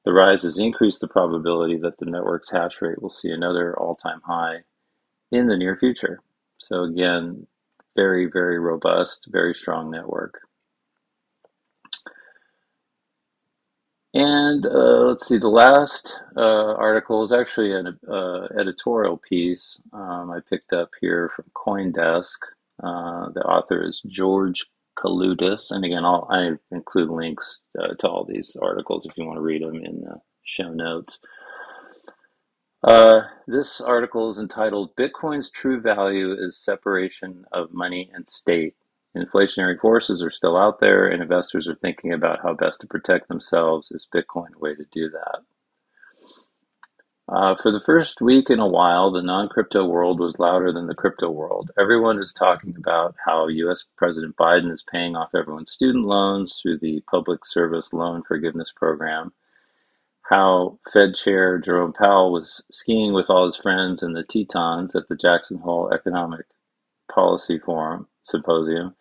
The 0.05 0.13
rise 0.13 0.43
has 0.43 0.59
increased 0.59 1.01
the 1.01 1.09
probability 1.09 1.79
that 1.79 1.99
the 1.99 2.07
network's 2.07 2.51
hash 2.51 2.81
rate 2.81 3.03
will 3.03 3.11
see 3.11 3.31
another 3.31 3.79
all 3.79 3.97
time 3.97 4.23
high 4.25 4.65
in 5.31 5.47
the 5.47 5.57
near 5.57 5.77
future. 5.77 6.21
So, 6.59 6.85
again, 6.85 7.47
very, 7.97 8.27
very 8.27 8.59
robust, 8.59 9.27
very 9.31 9.55
strong 9.55 9.91
network. 9.91 10.41
And 14.13 14.67
uh, 14.67 15.05
let's 15.07 15.29
see, 15.29 15.39
the 15.39 15.49
last 15.49 16.19
uh, 16.37 16.75
article 16.75 17.23
is 17.23 17.33
actually 17.33 17.73
an 17.73 17.99
uh, 18.09 18.49
editorial 18.59 19.19
piece 19.19 19.81
um, 19.93 20.33
I 20.33 20.41
picked 20.49 20.73
up 20.73 20.91
here 21.01 21.31
from 21.35 21.45
CoinDesk. 21.55 22.39
Uh, 22.83 23.29
the 23.31 23.43
author 23.43 23.87
is 23.87 24.03
George 24.09 24.67
Kaloudis, 24.99 25.71
and 25.71 25.85
again, 25.85 26.05
I'll, 26.05 26.27
I 26.29 26.53
include 26.75 27.11
links 27.11 27.61
uh, 27.79 27.95
to 28.01 28.09
all 28.09 28.25
these 28.25 28.57
articles 28.61 29.07
if 29.07 29.17
you 29.17 29.25
want 29.25 29.37
to 29.37 29.43
read 29.43 29.63
them 29.63 29.77
in 29.77 30.01
the 30.01 30.21
show 30.45 30.71
notes. 30.73 31.21
Uh, 32.83 33.21
this 33.47 33.81
article 33.81 34.29
is 34.29 34.39
entitled 34.39 34.97
"Bitcoin's 34.97 35.51
True 35.51 35.81
Value 35.81 36.33
is 36.33 36.57
Separation 36.57 37.45
of 37.53 37.73
Money 37.73 38.11
and 38.13 38.29
State." 38.29 38.75
Inflationary 39.17 39.79
forces 39.81 40.23
are 40.23 40.31
still 40.31 40.57
out 40.57 40.79
there, 40.79 41.09
and 41.09 41.21
investors 41.21 41.67
are 41.67 41.75
thinking 41.75 42.13
about 42.13 42.41
how 42.43 42.55
best 42.55 42.81
to 42.81 42.87
protect 42.87 43.29
themselves. 43.29 43.91
Is 43.91 44.07
Bitcoin 44.15 44.55
a 44.55 44.59
way 44.59 44.75
to 44.75 44.85
do 44.93 45.11
that? 45.11 45.41
Uh, 47.29 47.55
for 47.57 47.73
the 47.73 47.81
first 47.81 48.21
week 48.21 48.51
in 48.51 48.61
a 48.61 48.67
while, 48.67 49.11
the 49.11 49.23
non 49.23 49.49
crypto 49.49 49.85
world 49.85 50.21
was 50.21 50.39
louder 50.39 50.73
than 50.73 50.87
the 50.87 50.95
crypto 50.95 51.31
world. 51.31 51.71
Everyone 51.79 52.21
is 52.21 52.33
talking 52.33 52.75
about 52.77 53.17
how 53.25 53.49
US 53.49 53.85
President 53.97 54.37
Biden 54.37 54.71
is 54.73 54.85
paying 54.91 55.17
off 55.17 55.35
everyone's 55.35 55.73
student 55.73 56.07
loans 56.07 56.61
through 56.61 56.79
the 56.79 57.03
Public 57.11 57.45
Service 57.45 57.93
Loan 57.93 58.23
Forgiveness 58.27 58.73
Program, 58.75 59.33
how 60.23 60.79
Fed 60.93 61.17
Chair 61.17 61.59
Jerome 61.59 61.93
Powell 61.93 62.33
was 62.33 62.65
skiing 62.71 63.13
with 63.13 63.29
all 63.31 63.47
his 63.47 63.57
friends 63.57 64.05
in 64.05 64.13
the 64.13 64.25
Tetons 64.25 64.95
at 64.95 65.09
the 65.09 65.17
Jackson 65.17 65.59
Hole 65.59 65.93
Economic 65.93 66.47
Policy 67.13 67.59
Forum 67.59 68.07
Symposium, 68.31 68.95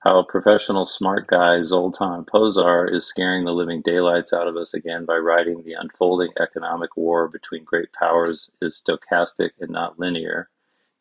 how 0.00 0.18
a 0.18 0.24
professional 0.24 0.84
smart 0.84 1.26
guy 1.26 1.62
Zoltan 1.62 2.24
Pozsar 2.26 2.94
is 2.94 3.06
scaring 3.06 3.44
the 3.44 3.52
living 3.52 3.80
daylights 3.82 4.34
out 4.34 4.46
of 4.46 4.56
us 4.56 4.74
again 4.74 5.06
by 5.06 5.16
writing 5.16 5.62
the 5.62 5.72
unfolding 5.72 6.30
economic 6.38 6.96
war 6.96 7.26
between 7.26 7.64
great 7.64 7.90
powers 7.92 8.50
is 8.60 8.82
stochastic 8.86 9.50
and 9.60 9.70
not 9.70 9.98
linear 9.98 10.50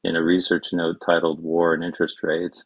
in 0.03 0.15
a 0.15 0.23
research 0.23 0.71
note 0.71 1.01
titled 1.05 1.41
War 1.41 1.73
and 1.73 1.83
Interest 1.83 2.23
Rates. 2.23 2.63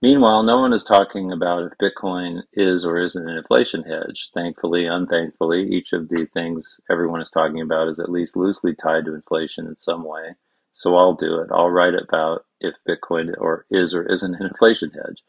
Meanwhile, 0.00 0.42
no 0.42 0.58
one 0.58 0.72
is 0.72 0.82
talking 0.82 1.30
about 1.30 1.62
if 1.64 1.78
Bitcoin 1.78 2.42
is 2.52 2.84
or 2.84 2.98
isn't 2.98 3.28
an 3.28 3.36
inflation 3.36 3.84
hedge. 3.84 4.30
Thankfully, 4.34 4.86
unthankfully, 4.86 5.68
each 5.72 5.92
of 5.92 6.08
the 6.08 6.26
things 6.34 6.80
everyone 6.90 7.20
is 7.20 7.30
talking 7.30 7.60
about 7.60 7.88
is 7.88 8.00
at 8.00 8.10
least 8.10 8.36
loosely 8.36 8.74
tied 8.74 9.04
to 9.04 9.14
inflation 9.14 9.66
in 9.68 9.78
some 9.78 10.02
way. 10.02 10.34
So 10.72 10.96
I'll 10.96 11.14
do 11.14 11.38
it. 11.38 11.50
I'll 11.52 11.70
write 11.70 11.94
about 11.94 12.44
if 12.62 12.74
Bitcoin 12.88 13.34
or 13.38 13.66
is 13.70 13.94
or 13.94 14.10
isn't 14.10 14.34
an 14.34 14.46
inflation 14.46 14.90
hedge, 14.90 15.22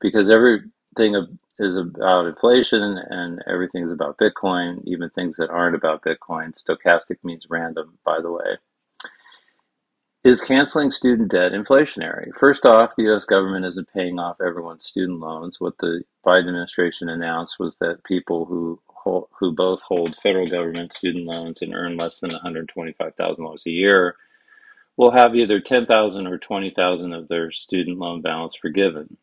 because 0.00 0.30
everything 0.30 1.26
is 1.58 1.76
about 1.76 2.26
inflation 2.26 2.82
and 2.82 3.42
everything 3.46 3.84
is 3.84 3.92
about 3.92 4.18
Bitcoin, 4.18 4.82
even 4.84 5.10
things 5.10 5.36
that 5.36 5.50
aren't 5.50 5.76
about 5.76 6.02
Bitcoin. 6.02 6.52
Stochastic 6.52 7.18
means 7.22 7.46
random, 7.50 7.98
by 8.04 8.20
the 8.20 8.30
way. 8.32 8.58
Is 10.24 10.40
canceling 10.40 10.90
student 10.90 11.30
debt 11.30 11.52
inflationary? 11.52 12.34
First 12.34 12.64
off, 12.64 12.96
the 12.96 13.12
US 13.12 13.26
government 13.26 13.66
isn't 13.66 13.92
paying 13.92 14.18
off 14.18 14.40
everyone's 14.40 14.84
student 14.84 15.20
loans. 15.20 15.60
What 15.60 15.76
the 15.78 16.02
Biden 16.24 16.48
administration 16.48 17.10
announced 17.10 17.58
was 17.58 17.76
that 17.76 18.04
people 18.04 18.46
who 18.46 18.80
who 19.04 19.52
both 19.52 19.82
hold 19.82 20.16
federal 20.16 20.46
government 20.46 20.94
student 20.94 21.26
loans 21.26 21.60
and 21.60 21.74
earn 21.74 21.98
less 21.98 22.20
than 22.20 22.30
$125,000 22.30 23.66
a 23.66 23.70
year 23.70 24.16
will 24.96 25.10
have 25.10 25.34
either 25.34 25.60
10,000 25.60 26.26
or 26.26 26.38
20,000 26.38 27.12
of 27.12 27.28
their 27.28 27.50
student 27.50 27.98
loan 27.98 28.22
balance 28.22 28.56
forgiven. 28.56 29.16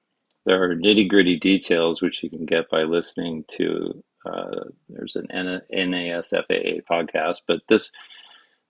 There 0.45 0.63
are 0.63 0.75
nitty 0.75 1.07
gritty 1.07 1.37
details 1.37 2.01
which 2.01 2.23
you 2.23 2.29
can 2.29 2.45
get 2.45 2.69
by 2.69 2.83
listening 2.83 3.45
to. 3.57 4.03
Uh, 4.25 4.65
there's 4.89 5.15
an 5.15 5.27
NASFAA 5.33 6.81
podcast, 6.89 7.37
but 7.47 7.61
this 7.69 7.91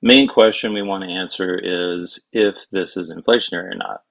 main 0.02 0.28
question 0.28 0.74
we 0.74 0.82
want 0.82 1.04
to 1.04 1.10
answer 1.10 1.60
is 1.62 2.20
if 2.32 2.56
this 2.72 2.98
is 2.98 3.12
inflationary 3.12 3.74
or 3.74 3.76
not. 3.76 4.02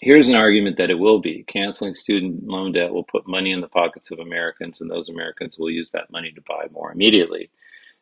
Here's 0.00 0.28
an 0.28 0.36
argument 0.36 0.76
that 0.76 0.90
it 0.90 0.98
will 0.98 1.18
be. 1.20 1.42
Canceling 1.48 1.96
student 1.96 2.46
loan 2.46 2.72
debt 2.72 2.92
will 2.92 3.04
put 3.04 3.26
money 3.26 3.50
in 3.50 3.60
the 3.60 3.68
pockets 3.68 4.12
of 4.12 4.20
Americans, 4.20 4.80
and 4.80 4.88
those 4.88 5.08
Americans 5.08 5.58
will 5.58 5.70
use 5.70 5.90
that 5.90 6.10
money 6.12 6.30
to 6.32 6.42
buy 6.42 6.66
more 6.70 6.92
immediately. 6.92 7.50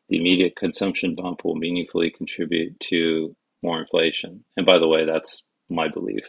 The 0.08 0.18
immediate 0.18 0.56
consumption 0.56 1.14
bump 1.14 1.44
will 1.44 1.54
meaningfully 1.54 2.10
contribute 2.10 2.78
to 2.80 3.34
more 3.66 3.80
inflation. 3.80 4.44
And 4.56 4.64
by 4.64 4.78
the 4.78 4.88
way, 4.88 5.04
that's 5.04 5.42
my 5.68 5.88
belief. 5.88 6.24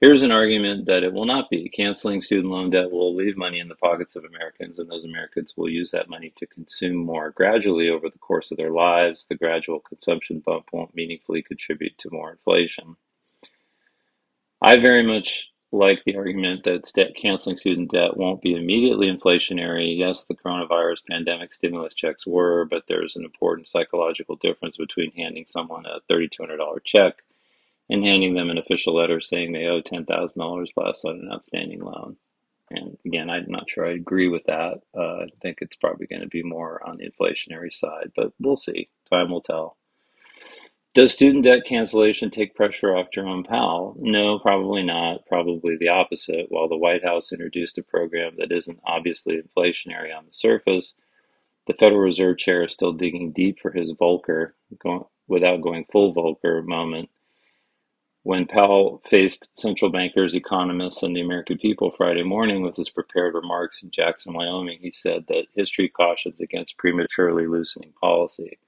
Here's 0.00 0.22
an 0.22 0.30
argument 0.30 0.86
that 0.86 1.02
it 1.02 1.12
will 1.12 1.26
not 1.26 1.50
be. 1.50 1.68
Canceling 1.68 2.22
student 2.22 2.52
loan 2.52 2.70
debt 2.70 2.90
will 2.90 3.16
leave 3.16 3.36
money 3.36 3.58
in 3.58 3.66
the 3.66 3.74
pockets 3.74 4.14
of 4.14 4.24
Americans, 4.24 4.78
and 4.78 4.88
those 4.88 5.04
Americans 5.04 5.54
will 5.56 5.68
use 5.68 5.90
that 5.90 6.08
money 6.08 6.32
to 6.38 6.46
consume 6.46 6.96
more 6.96 7.32
gradually 7.32 7.88
over 7.88 8.08
the 8.08 8.18
course 8.18 8.52
of 8.52 8.56
their 8.56 8.70
lives. 8.70 9.26
The 9.28 9.34
gradual 9.34 9.80
consumption 9.80 10.40
bump 10.46 10.66
won't 10.72 10.94
meaningfully 10.94 11.42
contribute 11.42 11.98
to 11.98 12.10
more 12.12 12.30
inflation. 12.30 12.94
I 14.62 14.76
very 14.76 15.02
much 15.02 15.48
like 15.70 16.02
the 16.04 16.16
argument 16.16 16.64
that 16.64 17.14
canceling 17.16 17.58
student 17.58 17.90
debt 17.92 18.16
won't 18.16 18.40
be 18.40 18.54
immediately 18.54 19.06
inflationary. 19.06 19.96
Yes, 19.98 20.24
the 20.24 20.34
coronavirus 20.34 21.04
pandemic 21.10 21.52
stimulus 21.52 21.94
checks 21.94 22.26
were, 22.26 22.64
but 22.64 22.84
there's 22.88 23.16
an 23.16 23.24
important 23.24 23.68
psychological 23.68 24.36
difference 24.36 24.76
between 24.78 25.12
handing 25.12 25.44
someone 25.46 25.84
a 25.84 26.00
$3,200 26.10 26.82
check 26.84 27.16
and 27.90 28.04
handing 28.04 28.34
them 28.34 28.50
an 28.50 28.58
official 28.58 28.94
letter 28.94 29.20
saying 29.20 29.52
they 29.52 29.66
owe 29.66 29.82
$10,000 29.82 30.68
less 30.76 31.04
on 31.04 31.20
an 31.20 31.30
outstanding 31.32 31.80
loan. 31.80 32.16
And 32.70 32.98
again, 33.04 33.30
I'm 33.30 33.46
not 33.48 33.68
sure 33.68 33.86
I 33.86 33.92
agree 33.92 34.28
with 34.28 34.44
that. 34.44 34.80
Uh, 34.94 35.24
I 35.24 35.28
think 35.40 35.58
it's 35.60 35.76
probably 35.76 36.06
going 36.06 36.20
to 36.20 36.28
be 36.28 36.42
more 36.42 36.86
on 36.86 36.98
the 36.98 37.10
inflationary 37.10 37.72
side, 37.72 38.12
but 38.14 38.32
we'll 38.38 38.56
see. 38.56 38.88
Time 39.10 39.30
will 39.30 39.40
tell. 39.40 39.76
Does 40.98 41.12
student 41.12 41.44
debt 41.44 41.64
cancellation 41.64 42.28
take 42.28 42.56
pressure 42.56 42.96
off 42.96 43.12
Jerome 43.12 43.44
Powell? 43.44 43.94
No, 44.00 44.40
probably 44.40 44.82
not. 44.82 45.24
Probably 45.26 45.76
the 45.76 45.86
opposite. 45.86 46.46
While 46.48 46.68
the 46.68 46.76
White 46.76 47.04
House 47.04 47.30
introduced 47.30 47.78
a 47.78 47.84
program 47.84 48.32
that 48.38 48.50
isn't 48.50 48.80
obviously 48.84 49.40
inflationary 49.40 50.12
on 50.12 50.26
the 50.26 50.32
surface, 50.32 50.94
the 51.68 51.74
Federal 51.74 52.00
Reserve 52.00 52.38
Chair 52.38 52.64
is 52.64 52.72
still 52.72 52.92
digging 52.92 53.30
deep 53.30 53.60
for 53.60 53.70
his 53.70 53.92
Volcker, 53.92 54.54
without 55.28 55.60
going 55.60 55.84
full 55.84 56.12
Volcker 56.12 56.64
moment 56.66 57.10
when 58.24 58.46
Powell 58.46 59.00
faced 59.08 59.50
central 59.54 59.92
bankers, 59.92 60.34
economists, 60.34 61.04
and 61.04 61.14
the 61.14 61.20
American 61.20 61.58
people 61.58 61.92
Friday 61.92 62.24
morning 62.24 62.60
with 62.62 62.74
his 62.74 62.90
prepared 62.90 63.34
remarks 63.34 63.84
in 63.84 63.92
Jackson, 63.92 64.34
Wyoming, 64.34 64.80
he 64.82 64.90
said 64.90 65.26
that 65.28 65.46
history 65.54 65.88
cautions 65.88 66.40
against 66.40 66.76
prematurely 66.76 67.46
loosening 67.46 67.92
policy, 68.00 68.58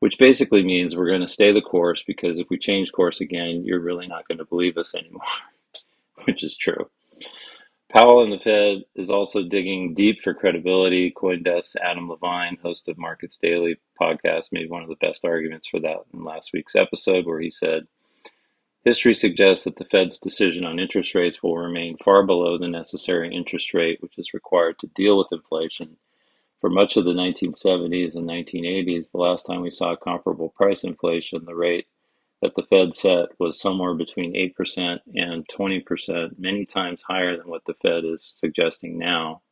which 0.00 0.18
basically 0.18 0.62
means 0.62 0.94
we're 0.94 1.08
going 1.08 1.20
to 1.20 1.28
stay 1.28 1.52
the 1.52 1.60
course 1.60 2.02
because 2.06 2.38
if 2.38 2.48
we 2.50 2.58
change 2.58 2.92
course 2.92 3.20
again, 3.20 3.62
you're 3.64 3.80
really 3.80 4.06
not 4.06 4.26
going 4.28 4.38
to 4.38 4.44
believe 4.44 4.76
us 4.78 4.94
anymore, 4.94 5.22
which 6.24 6.44
is 6.44 6.56
true. 6.56 6.88
Powell 7.90 8.22
and 8.22 8.32
the 8.32 8.38
Fed 8.38 8.84
is 8.96 9.08
also 9.08 9.42
digging 9.42 9.94
deep 9.94 10.20
for 10.20 10.34
credibility. 10.34 11.10
Coindesk's 11.10 11.74
Adam 11.82 12.10
Levine, 12.10 12.58
host 12.62 12.86
of 12.88 12.98
Markets 12.98 13.38
Daily 13.38 13.76
podcast, 14.00 14.52
made 14.52 14.68
one 14.68 14.82
of 14.82 14.90
the 14.90 14.96
best 14.96 15.24
arguments 15.24 15.68
for 15.68 15.80
that 15.80 15.96
in 16.12 16.22
last 16.22 16.50
week's 16.52 16.76
episode, 16.76 17.24
where 17.24 17.40
he 17.40 17.50
said, 17.50 17.86
History 18.84 19.14
suggests 19.14 19.64
that 19.64 19.76
the 19.76 19.84
Fed's 19.86 20.18
decision 20.18 20.64
on 20.64 20.78
interest 20.78 21.14
rates 21.14 21.42
will 21.42 21.56
remain 21.56 21.96
far 22.04 22.24
below 22.24 22.58
the 22.58 22.68
necessary 22.68 23.34
interest 23.34 23.74
rate 23.74 24.02
which 24.02 24.18
is 24.18 24.34
required 24.34 24.78
to 24.78 24.86
deal 24.88 25.18
with 25.18 25.26
inflation. 25.32 25.96
For 26.60 26.70
much 26.70 26.96
of 26.96 27.04
the 27.04 27.12
1970s 27.12 28.16
and 28.16 28.28
1980s, 28.28 29.12
the 29.12 29.18
last 29.18 29.44
time 29.44 29.60
we 29.60 29.70
saw 29.70 29.94
comparable 29.94 30.48
price 30.48 30.82
inflation, 30.82 31.44
the 31.44 31.54
rate 31.54 31.86
that 32.42 32.54
the 32.56 32.64
Fed 32.64 32.94
set 32.94 33.28
was 33.38 33.60
somewhere 33.60 33.94
between 33.94 34.34
8% 34.34 34.98
and 35.14 35.46
20%, 35.48 36.38
many 36.38 36.64
times 36.66 37.02
higher 37.02 37.36
than 37.36 37.48
what 37.48 37.64
the 37.64 37.74
Fed 37.74 38.04
is 38.04 38.24
suggesting 38.24 38.98
now. 38.98 39.42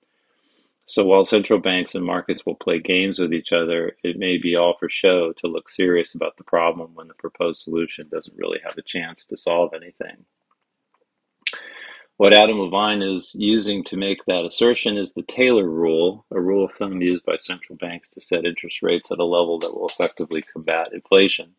So 0.85 1.05
while 1.05 1.25
central 1.25 1.59
banks 1.59 1.95
and 1.95 2.05
markets 2.05 2.47
will 2.47 2.55
play 2.55 2.79
games 2.79 3.19
with 3.19 3.33
each 3.33 3.53
other, 3.53 3.97
it 4.05 4.19
may 4.19 4.39
be 4.39 4.55
all 4.55 4.77
for 4.79 4.89
show 4.89 5.33
to 5.33 5.49
look 5.49 5.69
serious 5.69 6.15
about 6.15 6.37
the 6.37 6.45
problem 6.45 6.95
when 6.95 7.09
the 7.09 7.15
proposed 7.15 7.63
solution 7.63 8.09
doesn't 8.09 8.37
really 8.37 8.61
have 8.65 8.79
a 8.79 8.83
chance 8.83 9.27
to 9.27 9.37
solve 9.37 9.75
anything. 9.75 10.25
What 12.19 12.33
Adam 12.33 12.59
Levine 12.59 13.03
is 13.03 13.35
using 13.35 13.85
to 13.85 13.97
make 13.97 14.25
that 14.25 14.47
assertion 14.47 14.97
is 14.97 15.13
the 15.13 15.23
Taylor 15.23 15.69
rule, 15.69 16.25
a 16.31 16.41
rule 16.41 16.65
of 16.65 16.73
thumb 16.73 17.03
used 17.03 17.27
by 17.27 17.37
central 17.37 17.77
banks 17.77 18.09
to 18.11 18.23
set 18.23 18.47
interest 18.47 18.81
rates 18.83 19.13
at 19.13 19.19
a 19.19 19.25
level 19.25 19.59
that 19.59 19.75
will 19.75 19.87
effectively 19.87 20.41
combat 20.41 20.95
inflation. 20.95 21.57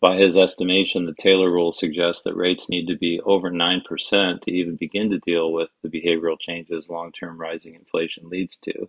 By 0.00 0.16
his 0.16 0.38
estimation, 0.38 1.04
the 1.04 1.14
Taylor 1.14 1.50
rule 1.50 1.70
suggests 1.70 2.22
that 2.22 2.34
rates 2.34 2.70
need 2.70 2.86
to 2.86 2.96
be 2.96 3.20
over 3.26 3.50
9% 3.50 4.40
to 4.40 4.50
even 4.50 4.76
begin 4.76 5.10
to 5.10 5.18
deal 5.18 5.52
with 5.52 5.68
the 5.82 5.90
behavioral 5.90 6.40
changes 6.40 6.88
long 6.88 7.12
term 7.12 7.38
rising 7.38 7.74
inflation 7.74 8.30
leads 8.30 8.56
to. 8.58 8.88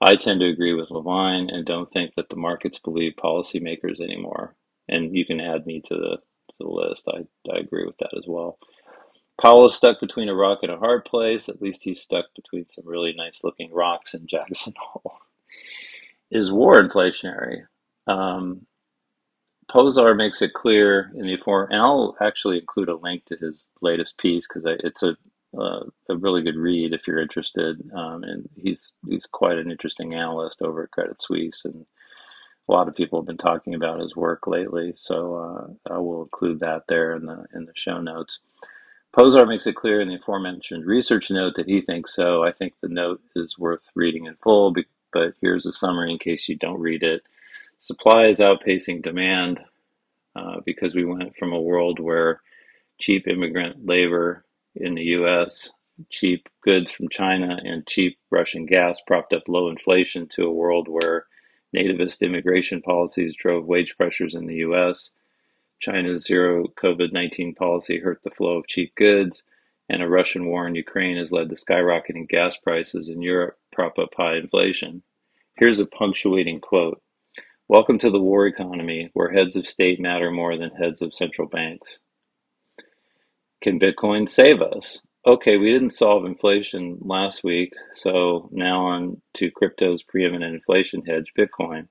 I 0.00 0.16
tend 0.16 0.40
to 0.40 0.48
agree 0.48 0.74
with 0.74 0.90
Levine 0.90 1.48
and 1.48 1.64
don't 1.64 1.90
think 1.92 2.16
that 2.16 2.28
the 2.28 2.34
markets 2.34 2.80
believe 2.80 3.12
policymakers 3.22 4.00
anymore. 4.00 4.56
And 4.88 5.16
you 5.16 5.24
can 5.24 5.38
add 5.38 5.64
me 5.64 5.80
to 5.82 5.94
the, 5.94 6.16
to 6.16 6.54
the 6.58 6.68
list. 6.68 7.06
I, 7.06 7.20
I 7.48 7.58
agree 7.58 7.86
with 7.86 7.98
that 7.98 8.16
as 8.16 8.24
well. 8.26 8.58
Powell 9.40 9.66
is 9.66 9.74
stuck 9.74 10.00
between 10.00 10.28
a 10.28 10.34
rock 10.34 10.60
and 10.62 10.70
a 10.70 10.78
hard 10.78 11.04
place. 11.04 11.48
At 11.48 11.60
least 11.60 11.82
he's 11.82 12.00
stuck 12.00 12.26
between 12.34 12.68
some 12.68 12.86
really 12.86 13.12
nice 13.16 13.42
looking 13.42 13.72
rocks 13.72 14.14
in 14.14 14.26
Jackson 14.26 14.74
Hole. 14.78 15.18
Is 16.30 16.52
war 16.52 16.80
inflationary? 16.80 17.64
Um, 18.06 18.66
Pozsar 19.70 20.16
makes 20.16 20.42
it 20.42 20.52
clear 20.52 21.10
in 21.14 21.26
the 21.26 21.36
form, 21.38 21.68
and 21.70 21.80
I'll 21.80 22.16
actually 22.20 22.58
include 22.58 22.88
a 22.88 22.96
link 22.96 23.24
to 23.26 23.36
his 23.36 23.66
latest 23.80 24.18
piece 24.18 24.46
because 24.46 24.64
it's 24.66 25.02
a 25.02 25.16
uh, 25.58 25.84
a 26.08 26.16
really 26.16 26.42
good 26.42 26.56
read 26.56 26.94
if 26.94 27.06
you're 27.06 27.20
interested. 27.20 27.78
Um, 27.94 28.24
and 28.24 28.48
he's 28.56 28.92
he's 29.08 29.26
quite 29.26 29.58
an 29.58 29.70
interesting 29.70 30.14
analyst 30.14 30.62
over 30.62 30.82
at 30.82 30.90
Credit 30.90 31.20
Suisse, 31.20 31.64
and 31.64 31.84
a 32.68 32.72
lot 32.72 32.88
of 32.88 32.94
people 32.94 33.20
have 33.20 33.26
been 33.26 33.36
talking 33.36 33.74
about 33.74 34.00
his 34.00 34.16
work 34.16 34.46
lately. 34.46 34.94
So 34.96 35.36
uh, 35.36 35.92
I 35.94 35.98
will 35.98 36.22
include 36.22 36.60
that 36.60 36.84
there 36.88 37.14
in 37.16 37.26
the 37.26 37.44
in 37.54 37.66
the 37.66 37.72
show 37.74 38.00
notes. 38.00 38.38
Pozsar 39.16 39.46
makes 39.46 39.66
it 39.66 39.76
clear 39.76 40.00
in 40.00 40.08
the 40.08 40.14
aforementioned 40.14 40.86
research 40.86 41.30
note 41.30 41.54
that 41.56 41.68
he 41.68 41.82
thinks 41.82 42.14
so. 42.14 42.42
I 42.42 42.52
think 42.52 42.72
the 42.80 42.88
note 42.88 43.20
is 43.36 43.58
worth 43.58 43.90
reading 43.94 44.24
in 44.24 44.36
full, 44.36 44.74
but 45.12 45.34
here's 45.42 45.66
a 45.66 45.72
summary 45.72 46.12
in 46.12 46.18
case 46.18 46.48
you 46.48 46.56
don't 46.56 46.80
read 46.80 47.02
it. 47.02 47.22
Supply 47.78 48.26
is 48.26 48.38
outpacing 48.38 49.02
demand 49.02 49.60
uh, 50.34 50.60
because 50.64 50.94
we 50.94 51.04
went 51.04 51.36
from 51.36 51.52
a 51.52 51.60
world 51.60 52.00
where 52.00 52.40
cheap 52.98 53.28
immigrant 53.28 53.84
labor 53.84 54.46
in 54.76 54.94
the 54.94 55.02
US, 55.02 55.68
cheap 56.08 56.48
goods 56.62 56.90
from 56.90 57.10
China, 57.10 57.58
and 57.62 57.86
cheap 57.86 58.16
Russian 58.30 58.64
gas 58.64 59.02
propped 59.06 59.34
up 59.34 59.42
low 59.46 59.68
inflation 59.68 60.26
to 60.28 60.46
a 60.46 60.52
world 60.52 60.88
where 60.88 61.26
nativist 61.76 62.22
immigration 62.22 62.80
policies 62.80 63.34
drove 63.38 63.66
wage 63.66 63.94
pressures 63.98 64.34
in 64.34 64.46
the 64.46 64.56
US. 64.56 65.10
China's 65.82 66.24
zero 66.24 66.68
COVID 66.76 67.12
19 67.12 67.56
policy 67.56 67.98
hurt 67.98 68.20
the 68.22 68.30
flow 68.30 68.56
of 68.58 68.68
cheap 68.68 68.94
goods, 68.94 69.42
and 69.88 70.00
a 70.00 70.08
Russian 70.08 70.46
war 70.46 70.68
in 70.68 70.76
Ukraine 70.76 71.16
has 71.16 71.32
led 71.32 71.48
to 71.48 71.56
skyrocketing 71.56 72.28
gas 72.28 72.56
prices 72.56 73.08
in 73.08 73.20
Europe, 73.20 73.58
prop 73.72 73.98
up 73.98 74.14
high 74.16 74.36
inflation. 74.36 75.02
Here's 75.56 75.80
a 75.80 75.86
punctuating 75.86 76.60
quote 76.60 77.02
Welcome 77.66 77.98
to 77.98 78.10
the 78.10 78.20
war 78.20 78.46
economy, 78.46 79.10
where 79.14 79.32
heads 79.32 79.56
of 79.56 79.66
state 79.66 79.98
matter 79.98 80.30
more 80.30 80.56
than 80.56 80.70
heads 80.70 81.02
of 81.02 81.12
central 81.12 81.48
banks. 81.48 81.98
Can 83.60 83.80
Bitcoin 83.80 84.28
save 84.28 84.62
us? 84.62 85.00
Okay, 85.26 85.56
we 85.56 85.72
didn't 85.72 85.94
solve 85.94 86.24
inflation 86.24 86.98
last 87.00 87.42
week, 87.42 87.72
so 87.92 88.48
now 88.52 88.86
on 88.86 89.20
to 89.34 89.50
crypto's 89.50 90.04
preeminent 90.04 90.54
inflation 90.54 91.04
hedge, 91.04 91.32
Bitcoin. 91.36 91.88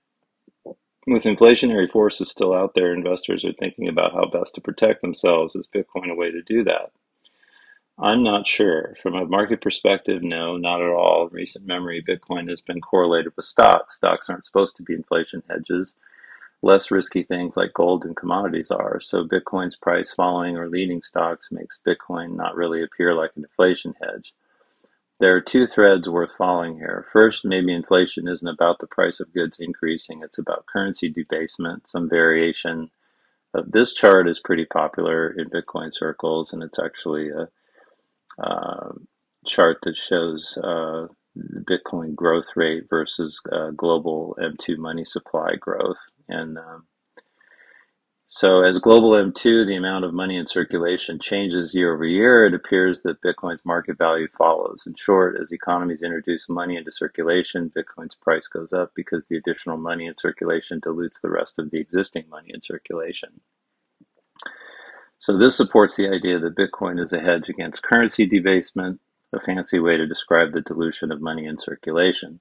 With 1.08 1.24
inflationary 1.24 1.90
forces 1.90 2.30
still 2.30 2.54
out 2.54 2.76
there, 2.76 2.94
investors 2.94 3.44
are 3.44 3.54
thinking 3.54 3.88
about 3.88 4.14
how 4.14 4.26
best 4.26 4.56
to 4.56 4.62
protect 4.62 5.02
themselves. 5.02 5.56
Is 5.56 5.68
Bitcoin 5.68 6.12
a 6.12 6.16
way 6.16 6.32
to 6.32 6.44
do 6.44 6.64
that? 6.66 6.92
I'm 8.00 8.24
not 8.24 8.48
sure. 8.48 8.96
From 9.02 9.16
a 9.16 9.26
market 9.26 9.62
perspective, 9.62 10.24
no, 10.24 10.58
not 10.58 10.82
at 10.82 10.90
all. 10.90 11.28
In 11.28 11.34
recent 11.34 11.66
memory, 11.66 12.04
Bitcoin 12.08 12.50
has 12.50 12.62
been 12.62 12.82
correlated 12.82 13.34
with 13.36 13.46
stocks. 13.46 13.96
Stocks 13.96 14.30
aren't 14.30 14.46
supposed 14.46 14.76
to 14.78 14.84
be 14.84 14.94
inflation 14.94 15.44
hedges. 15.50 15.96
Less 16.62 16.92
risky 16.92 17.24
things 17.24 17.58
like 17.58 17.74
gold 17.74 18.06
and 18.06 18.16
commodities 18.16 18.72
are. 18.72 19.00
So 19.02 19.26
Bitcoin's 19.28 19.76
price 19.76 20.14
following 20.14 20.58
or 20.58 20.70
leading 20.70 21.04
stocks 21.04 21.50
makes 21.52 21.80
Bitcoin 21.86 22.36
not 22.36 22.56
really 22.56 22.84
appear 22.84 23.16
like 23.16 23.32
an 23.36 23.44
inflation 23.44 23.96
hedge. 24.02 24.34
There 25.22 25.36
are 25.36 25.42
two 25.42 25.68
threads 25.68 26.10
worth 26.10 26.32
following 26.36 26.78
here. 26.78 27.06
First, 27.14 27.46
maybe 27.46 27.76
inflation 27.76 28.28
isn't 28.28 28.48
about 28.48 28.80
the 28.80 28.88
price 28.88 29.20
of 29.20 29.32
goods 29.36 29.58
increasing, 29.60 30.24
it's 30.24 30.40
about 30.40 30.66
currency 30.66 31.10
debasement, 31.10 31.88
some 31.88 32.10
variation. 32.10 32.90
This 33.68 33.94
chart 33.94 34.28
is 34.28 34.40
pretty 34.40 34.66
popular 34.66 35.30
in 35.30 35.52
Bitcoin 35.52 35.94
circles, 35.94 36.54
and 36.54 36.64
it's 36.64 36.80
actually 36.80 37.30
a 37.30 37.48
uh, 38.44 38.94
chart 39.46 39.78
that 39.84 39.96
shows 39.96 40.58
uh, 40.64 41.06
Bitcoin 41.38 42.16
growth 42.16 42.48
rate 42.56 42.90
versus 42.90 43.40
uh, 43.52 43.70
global 43.78 44.36
M2 44.42 44.76
money 44.80 45.06
supply 45.06 45.54
growth. 45.54 46.04
And 46.30 46.58
um, 46.58 46.88
so, 48.34 48.64
as 48.64 48.80
global 48.80 49.12
M2, 49.12 49.68
the 49.68 49.76
amount 49.76 50.06
of 50.06 50.14
money 50.14 50.38
in 50.38 50.48
circulation 50.48 51.20
changes 51.20 51.74
year 51.74 51.94
over 51.94 52.06
year, 52.06 52.46
it 52.46 52.54
appears 52.54 53.02
that 53.02 53.22
Bitcoin's 53.22 53.60
market 53.66 53.98
value 53.98 54.30
follows. 54.38 54.86
In 54.88 54.96
short, 54.96 55.36
as 55.38 55.52
economies 55.52 56.02
introduce 56.02 56.48
money 56.48 56.78
into 56.78 56.94
circulation, 56.94 57.74
Bitcoin's 57.76 58.16
price 58.16 58.48
goes 58.48 58.72
up 58.72 58.94
because 58.96 59.26
the 59.26 59.36
additional 59.36 59.76
money 59.76 60.06
in 60.06 60.16
circulation 60.16 60.80
dilutes 60.80 61.20
the 61.20 61.30
rest 61.30 61.60
of 61.60 61.72
the 61.72 61.82
existing 61.82 62.24
money 62.30 62.52
in 62.54 62.62
circulation. 62.62 63.42
So 65.20 65.38
this 65.38 65.58
supports 65.58 65.98
the 65.98 66.08
idea 66.08 66.40
that 66.40 66.56
Bitcoin 66.56 67.04
is 67.04 67.12
a 67.12 67.20
hedge 67.20 67.50
against 67.50 67.84
currency 67.84 68.26
debasement, 68.26 69.02
a 69.34 69.42
fancy 69.42 69.80
way 69.80 69.98
to 69.98 70.08
describe 70.08 70.54
the 70.54 70.62
dilution 70.62 71.12
of 71.12 71.22
money 71.22 71.48
in 71.48 71.60
circulation. 71.60 72.40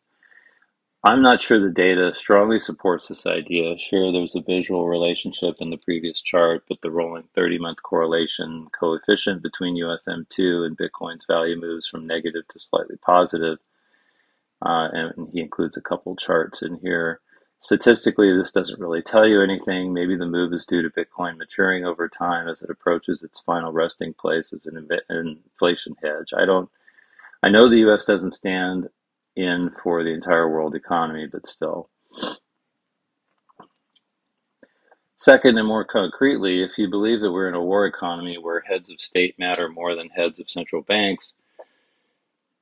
I'm 1.03 1.23
not 1.23 1.41
sure 1.41 1.59
the 1.59 1.71
data 1.71 2.13
strongly 2.15 2.61
supports 2.61 3.09
this 3.09 3.25
idea. 3.25 3.79
Sure, 3.79 4.13
there's 4.13 4.35
a 4.35 4.43
visual 4.43 4.87
relationship 4.87 5.57
in 5.61 5.71
the 5.71 5.79
previous 5.79 6.21
chart, 6.21 6.65
but 6.69 6.83
the 6.83 6.91
rolling 6.91 7.25
30 7.35 7.59
month 7.59 7.83
correlation 7.83 8.69
coefficient 8.79 9.43
between 9.43 9.77
USM2 9.77 10.67
and 10.67 10.77
Bitcoin's 10.77 11.25
value 11.27 11.59
moves 11.59 11.89
from 11.89 12.07
negative 12.07 12.47
to 12.49 12.61
slightly 12.61 12.97
positive. 12.99 13.59
Uh, 14.61 14.89
and 14.93 15.31
he 15.33 15.41
includes 15.41 15.79
a 15.79 15.81
couple 15.81 16.15
charts 16.17 16.61
in 16.61 16.77
here. 16.83 17.21
Statistically, 17.61 18.37
this 18.37 18.53
doesn't 18.53 18.81
really 18.81 19.01
tell 19.01 19.27
you 19.27 19.43
anything. 19.43 19.95
Maybe 19.95 20.17
the 20.17 20.27
move 20.27 20.53
is 20.53 20.67
due 20.67 20.83
to 20.83 20.91
Bitcoin 20.91 21.39
maturing 21.39 21.87
over 21.87 22.11
time 22.11 22.47
as 22.47 22.61
it 22.61 22.69
approaches 22.69 23.23
its 23.23 23.41
final 23.41 23.73
resting 23.73 24.13
place 24.13 24.53
as 24.53 24.67
an 24.67 24.87
inflation 25.09 25.97
hedge. 26.03 26.35
I 26.37 26.45
don't. 26.45 26.69
I 27.43 27.49
know 27.49 27.71
the 27.71 27.79
U.S. 27.79 28.05
doesn't 28.05 28.33
stand 28.33 28.91
in 29.45 29.71
for 29.83 30.05
the 30.05 30.11
entire 30.15 30.51
world 30.51 30.75
economy, 30.75 31.29
but 31.31 31.47
still. 31.47 31.91
Second, 35.19 35.59
and 35.59 35.69
more 35.69 35.85
concretely, 35.85 36.63
if 36.63 36.79
you 36.79 36.91
believe 36.91 37.21
that 37.21 37.33
we're 37.33 37.49
in 37.49 37.55
a 37.55 37.63
war 37.65 37.87
economy 37.87 38.39
where 38.39 38.61
heads 38.63 38.91
of 38.91 39.01
state 39.01 39.39
matter 39.39 39.69
more 39.69 39.95
than 39.97 40.09
heads 40.11 40.41
of 40.41 40.51
central 40.51 40.83
banks, 40.83 41.35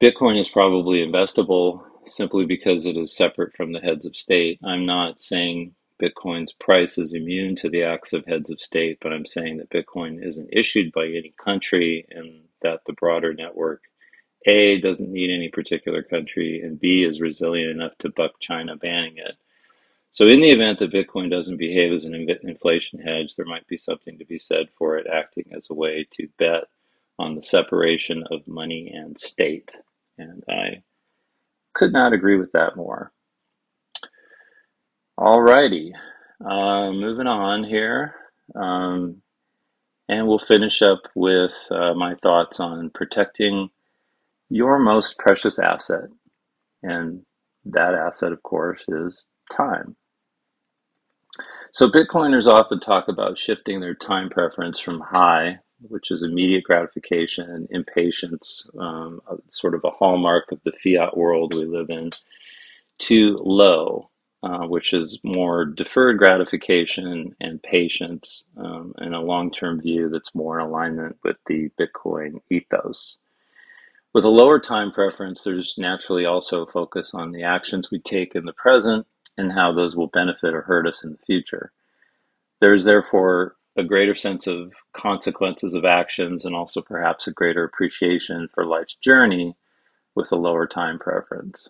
Bitcoin 0.02 0.38
is 0.38 0.48
probably 0.50 0.98
investable 1.04 1.82
simply 2.06 2.44
because 2.46 2.86
it 2.86 2.96
is 2.96 3.16
separate 3.16 3.54
from 3.56 3.72
the 3.72 3.80
heads 3.80 4.04
of 4.06 4.16
state. 4.16 4.60
I'm 4.64 4.86
not 4.86 5.22
saying 5.22 5.74
Bitcoin's 6.02 6.52
price 6.52 6.98
is 6.98 7.14
immune 7.14 7.56
to 7.56 7.70
the 7.70 7.82
acts 7.84 8.12
of 8.12 8.26
heads 8.26 8.50
of 8.50 8.60
state, 8.60 8.98
but 9.00 9.12
I'm 9.12 9.26
saying 9.26 9.56
that 9.58 9.70
Bitcoin 9.70 10.24
isn't 10.26 10.50
issued 10.52 10.92
by 10.92 11.06
any 11.06 11.34
country 11.42 12.06
and 12.10 12.42
that 12.62 12.80
the 12.86 12.92
broader 12.92 13.34
network 13.34 13.82
a 14.46 14.80
doesn't 14.80 15.12
need 15.12 15.30
any 15.30 15.48
particular 15.48 16.02
country, 16.02 16.60
and 16.62 16.80
B 16.80 17.04
is 17.04 17.20
resilient 17.20 17.70
enough 17.70 17.96
to 17.98 18.10
buck 18.10 18.32
China 18.40 18.76
banning 18.76 19.18
it. 19.18 19.34
So, 20.12 20.26
in 20.26 20.40
the 20.40 20.50
event 20.50 20.78
that 20.78 20.92
Bitcoin 20.92 21.30
doesn't 21.30 21.58
behave 21.58 21.92
as 21.92 22.04
an 22.04 22.14
inflation 22.42 23.00
hedge, 23.00 23.36
there 23.36 23.46
might 23.46 23.66
be 23.66 23.76
something 23.76 24.18
to 24.18 24.24
be 24.24 24.38
said 24.38 24.68
for 24.76 24.96
it 24.96 25.06
acting 25.06 25.46
as 25.56 25.68
a 25.70 25.74
way 25.74 26.06
to 26.12 26.28
bet 26.38 26.64
on 27.18 27.34
the 27.34 27.42
separation 27.42 28.24
of 28.30 28.46
money 28.46 28.92
and 28.94 29.18
state. 29.18 29.70
And 30.16 30.42
I 30.48 30.82
could 31.74 31.92
not 31.92 32.12
agree 32.12 32.38
with 32.38 32.52
that 32.52 32.76
more. 32.76 33.12
All 35.16 35.42
righty, 35.42 35.92
uh, 36.44 36.90
moving 36.90 37.26
on 37.26 37.64
here. 37.64 38.14
Um, 38.54 39.22
and 40.08 40.26
we'll 40.26 40.38
finish 40.38 40.80
up 40.80 41.02
with 41.14 41.54
uh, 41.70 41.92
my 41.94 42.14
thoughts 42.16 42.60
on 42.60 42.90
protecting 42.90 43.68
your 44.50 44.78
most 44.78 45.18
precious 45.18 45.58
asset. 45.58 46.08
And 46.82 47.22
that 47.64 47.94
asset, 47.94 48.32
of 48.32 48.42
course, 48.42 48.84
is 48.88 49.24
time. 49.52 49.96
So, 51.72 51.88
Bitcoiners 51.88 52.46
often 52.46 52.80
talk 52.80 53.08
about 53.08 53.38
shifting 53.38 53.80
their 53.80 53.94
time 53.94 54.30
preference 54.30 54.80
from 54.80 55.00
high, 55.00 55.58
which 55.80 56.10
is 56.10 56.22
immediate 56.22 56.64
gratification 56.64 57.48
and 57.50 57.68
impatience, 57.70 58.66
um, 58.78 59.20
sort 59.52 59.74
of 59.74 59.82
a 59.84 59.90
hallmark 59.90 60.50
of 60.50 60.60
the 60.64 60.72
fiat 60.82 61.16
world 61.16 61.54
we 61.54 61.66
live 61.66 61.90
in, 61.90 62.10
to 62.98 63.36
low, 63.40 64.10
uh, 64.42 64.66
which 64.66 64.92
is 64.92 65.20
more 65.22 65.64
deferred 65.64 66.18
gratification 66.18 67.36
and 67.40 67.62
patience, 67.62 68.44
um, 68.56 68.94
and 68.96 69.14
a 69.14 69.20
long 69.20 69.50
term 69.50 69.80
view 69.80 70.08
that's 70.08 70.34
more 70.34 70.58
in 70.58 70.66
alignment 70.66 71.16
with 71.22 71.36
the 71.46 71.70
Bitcoin 71.78 72.40
ethos. 72.50 73.18
With 74.18 74.24
a 74.24 74.30
lower 74.30 74.58
time 74.58 74.90
preference, 74.90 75.44
there's 75.44 75.78
naturally 75.78 76.24
also 76.24 76.62
a 76.62 76.72
focus 76.72 77.14
on 77.14 77.30
the 77.30 77.44
actions 77.44 77.92
we 77.92 78.00
take 78.00 78.34
in 78.34 78.46
the 78.46 78.52
present 78.52 79.06
and 79.36 79.52
how 79.52 79.70
those 79.70 79.94
will 79.94 80.08
benefit 80.08 80.54
or 80.54 80.62
hurt 80.62 80.88
us 80.88 81.04
in 81.04 81.12
the 81.12 81.24
future. 81.24 81.70
There 82.60 82.74
is 82.74 82.82
therefore 82.82 83.54
a 83.76 83.84
greater 83.84 84.16
sense 84.16 84.48
of 84.48 84.72
consequences 84.92 85.72
of 85.72 85.84
actions 85.84 86.44
and 86.44 86.56
also 86.56 86.82
perhaps 86.82 87.28
a 87.28 87.30
greater 87.30 87.62
appreciation 87.62 88.48
for 88.52 88.66
life's 88.66 88.96
journey 88.96 89.56
with 90.16 90.32
a 90.32 90.36
lower 90.36 90.66
time 90.66 90.98
preference. 90.98 91.68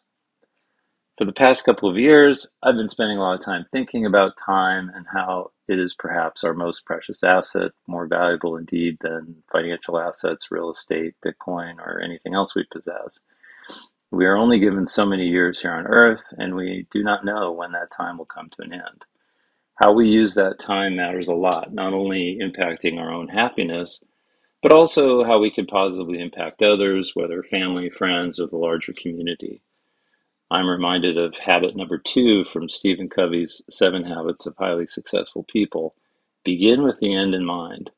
For 1.18 1.26
the 1.26 1.34
past 1.34 1.66
couple 1.66 1.90
of 1.90 1.98
years, 1.98 2.48
I've 2.62 2.76
been 2.76 2.88
spending 2.88 3.18
a 3.18 3.20
lot 3.20 3.38
of 3.38 3.44
time 3.44 3.66
thinking 3.72 4.06
about 4.06 4.38
time 4.38 4.90
and 4.94 5.04
how 5.12 5.50
it 5.68 5.78
is 5.78 5.94
perhaps 5.94 6.44
our 6.44 6.54
most 6.54 6.84
precious 6.84 7.22
asset, 7.24 7.72
more 7.86 8.06
valuable 8.06 8.56
indeed 8.56 8.98
than 9.00 9.42
financial 9.52 9.98
assets, 10.00 10.50
real 10.50 10.70
estate, 10.70 11.14
Bitcoin, 11.24 11.78
or 11.78 12.00
anything 12.00 12.34
else 12.34 12.54
we 12.54 12.64
possess. 12.72 13.20
We 14.10 14.26
are 14.26 14.36
only 14.36 14.58
given 14.58 14.86
so 14.86 15.04
many 15.04 15.26
years 15.26 15.60
here 15.60 15.72
on 15.72 15.86
earth, 15.86 16.32
and 16.38 16.54
we 16.54 16.86
do 16.90 17.02
not 17.02 17.24
know 17.24 17.52
when 17.52 17.72
that 17.72 17.90
time 17.90 18.18
will 18.18 18.24
come 18.24 18.48
to 18.50 18.62
an 18.62 18.72
end. 18.72 19.04
How 19.74 19.92
we 19.92 20.08
use 20.08 20.34
that 20.34 20.58
time 20.58 20.96
matters 20.96 21.28
a 21.28 21.34
lot, 21.34 21.72
not 21.72 21.92
only 21.92 22.38
impacting 22.42 22.98
our 22.98 23.12
own 23.12 23.28
happiness, 23.28 24.00
but 24.62 24.72
also 24.72 25.24
how 25.24 25.38
we 25.38 25.50
can 25.50 25.66
positively 25.66 26.20
impact 26.20 26.62
others, 26.62 27.12
whether 27.14 27.42
family, 27.44 27.90
friends, 27.90 28.40
or 28.40 28.46
the 28.46 28.56
larger 28.56 28.92
community. 28.92 29.60
I'm 30.50 30.68
reminded 30.68 31.18
of 31.18 31.36
habit 31.36 31.76
number 31.76 31.98
two 31.98 32.44
from 32.46 32.70
Stephen 32.70 33.10
Covey's 33.10 33.60
Seven 33.68 34.02
Habits 34.04 34.46
of 34.46 34.56
Highly 34.56 34.86
Successful 34.86 35.44
People. 35.44 35.94
Begin 36.42 36.84
with 36.84 36.98
the 37.00 37.14
end 37.14 37.34
in 37.34 37.44
mind. 37.44 37.90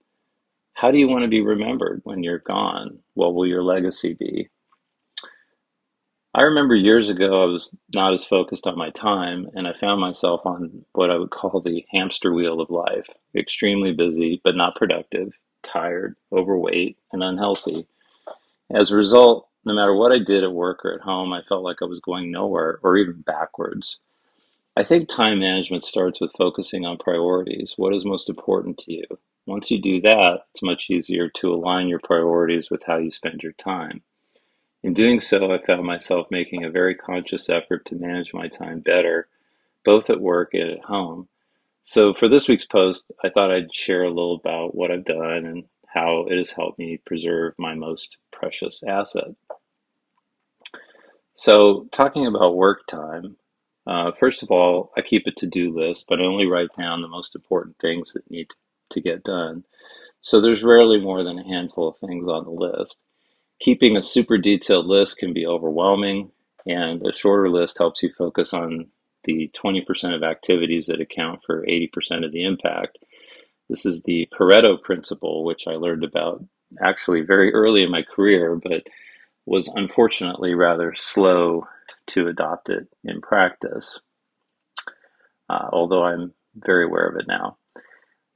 How 0.74 0.90
do 0.90 0.98
you 0.98 1.06
want 1.06 1.22
to 1.22 1.28
be 1.28 1.42
remembered 1.42 2.00
when 2.02 2.24
you're 2.24 2.40
gone? 2.40 2.98
What 3.14 3.34
will 3.34 3.46
your 3.46 3.62
legacy 3.62 4.14
be? 4.14 4.48
I 6.34 6.42
remember 6.42 6.74
years 6.74 7.08
ago 7.08 7.42
I 7.42 7.46
was 7.46 7.72
not 7.92 8.14
as 8.14 8.24
focused 8.24 8.66
on 8.66 8.78
my 8.78 8.90
time, 8.90 9.48
and 9.54 9.68
I 9.68 9.72
found 9.80 10.00
myself 10.00 10.40
on 10.44 10.84
what 10.92 11.10
I 11.10 11.18
would 11.18 11.30
call 11.30 11.60
the 11.60 11.84
hamster 11.92 12.32
wheel 12.32 12.60
of 12.60 12.70
life 12.70 13.06
extremely 13.36 13.92
busy, 13.92 14.40
but 14.42 14.56
not 14.56 14.74
productive, 14.74 15.32
tired, 15.62 16.16
overweight, 16.32 16.98
and 17.12 17.22
unhealthy. 17.22 17.86
As 18.74 18.90
a 18.90 18.96
result, 18.96 19.49
no 19.64 19.74
matter 19.74 19.94
what 19.94 20.12
I 20.12 20.18
did 20.18 20.44
at 20.44 20.52
work 20.52 20.84
or 20.84 20.94
at 20.94 21.00
home, 21.00 21.32
I 21.32 21.42
felt 21.42 21.62
like 21.62 21.82
I 21.82 21.86
was 21.86 22.00
going 22.00 22.30
nowhere 22.30 22.78
or 22.82 22.96
even 22.96 23.20
backwards. 23.22 23.98
I 24.76 24.82
think 24.82 25.08
time 25.08 25.40
management 25.40 25.84
starts 25.84 26.20
with 26.20 26.32
focusing 26.38 26.86
on 26.86 26.96
priorities. 26.96 27.74
What 27.76 27.94
is 27.94 28.04
most 28.04 28.28
important 28.28 28.78
to 28.78 28.92
you? 28.92 29.04
Once 29.46 29.70
you 29.70 29.80
do 29.80 30.00
that, 30.00 30.44
it's 30.50 30.62
much 30.62 30.90
easier 30.90 31.28
to 31.28 31.52
align 31.52 31.88
your 31.88 31.98
priorities 31.98 32.70
with 32.70 32.84
how 32.84 32.96
you 32.96 33.10
spend 33.10 33.42
your 33.42 33.52
time. 33.52 34.02
In 34.82 34.94
doing 34.94 35.20
so, 35.20 35.52
I 35.52 35.58
found 35.58 35.84
myself 35.84 36.30
making 36.30 36.64
a 36.64 36.70
very 36.70 36.94
conscious 36.94 37.50
effort 37.50 37.84
to 37.86 37.96
manage 37.96 38.32
my 38.32 38.48
time 38.48 38.80
better, 38.80 39.28
both 39.84 40.08
at 40.08 40.20
work 40.20 40.54
and 40.54 40.70
at 40.70 40.84
home. 40.84 41.28
So, 41.82 42.14
for 42.14 42.28
this 42.28 42.48
week's 42.48 42.66
post, 42.66 43.10
I 43.24 43.28
thought 43.28 43.50
I'd 43.50 43.74
share 43.74 44.04
a 44.04 44.08
little 44.08 44.36
about 44.36 44.74
what 44.74 44.90
I've 44.90 45.04
done 45.04 45.44
and 45.44 45.64
how 45.86 46.26
it 46.30 46.38
has 46.38 46.52
helped 46.52 46.78
me 46.78 46.98
preserve 47.04 47.54
my 47.58 47.74
most 47.74 48.16
precious 48.30 48.82
asset. 48.86 49.34
So, 51.40 51.88
talking 51.90 52.26
about 52.26 52.54
work 52.54 52.86
time, 52.86 53.38
uh, 53.86 54.10
first 54.12 54.42
of 54.42 54.50
all, 54.50 54.92
I 54.94 55.00
keep 55.00 55.26
a 55.26 55.30
to 55.30 55.46
do 55.46 55.74
list, 55.74 56.04
but 56.06 56.20
I 56.20 56.24
only 56.24 56.44
write 56.44 56.68
down 56.78 57.00
the 57.00 57.08
most 57.08 57.34
important 57.34 57.76
things 57.80 58.12
that 58.12 58.30
need 58.30 58.48
to 58.90 59.00
get 59.00 59.24
done. 59.24 59.64
So, 60.20 60.42
there's 60.42 60.62
rarely 60.62 61.00
more 61.00 61.24
than 61.24 61.38
a 61.38 61.48
handful 61.48 61.88
of 61.88 61.96
things 61.96 62.28
on 62.28 62.44
the 62.44 62.52
list. 62.52 62.98
Keeping 63.58 63.96
a 63.96 64.02
super 64.02 64.36
detailed 64.36 64.84
list 64.84 65.16
can 65.16 65.32
be 65.32 65.46
overwhelming, 65.46 66.30
and 66.66 67.00
a 67.06 67.14
shorter 67.14 67.48
list 67.48 67.78
helps 67.78 68.02
you 68.02 68.12
focus 68.18 68.52
on 68.52 68.88
the 69.24 69.50
20% 69.54 70.14
of 70.14 70.22
activities 70.22 70.88
that 70.88 71.00
account 71.00 71.40
for 71.46 71.64
80% 71.64 72.22
of 72.22 72.32
the 72.32 72.44
impact. 72.44 72.98
This 73.70 73.86
is 73.86 74.02
the 74.02 74.28
Pareto 74.38 74.78
principle, 74.78 75.44
which 75.44 75.66
I 75.66 75.76
learned 75.76 76.04
about 76.04 76.44
actually 76.82 77.22
very 77.22 77.50
early 77.54 77.82
in 77.82 77.90
my 77.90 78.02
career, 78.02 78.56
but 78.56 78.82
was 79.50 79.66
unfortunately 79.74 80.54
rather 80.54 80.94
slow 80.94 81.66
to 82.06 82.28
adopt 82.28 82.68
it 82.68 82.86
in 83.02 83.20
practice, 83.20 83.98
uh, 85.48 85.68
although 85.72 86.04
I'm 86.04 86.32
very 86.54 86.84
aware 86.84 87.08
of 87.08 87.16
it 87.16 87.26
now. 87.26 87.56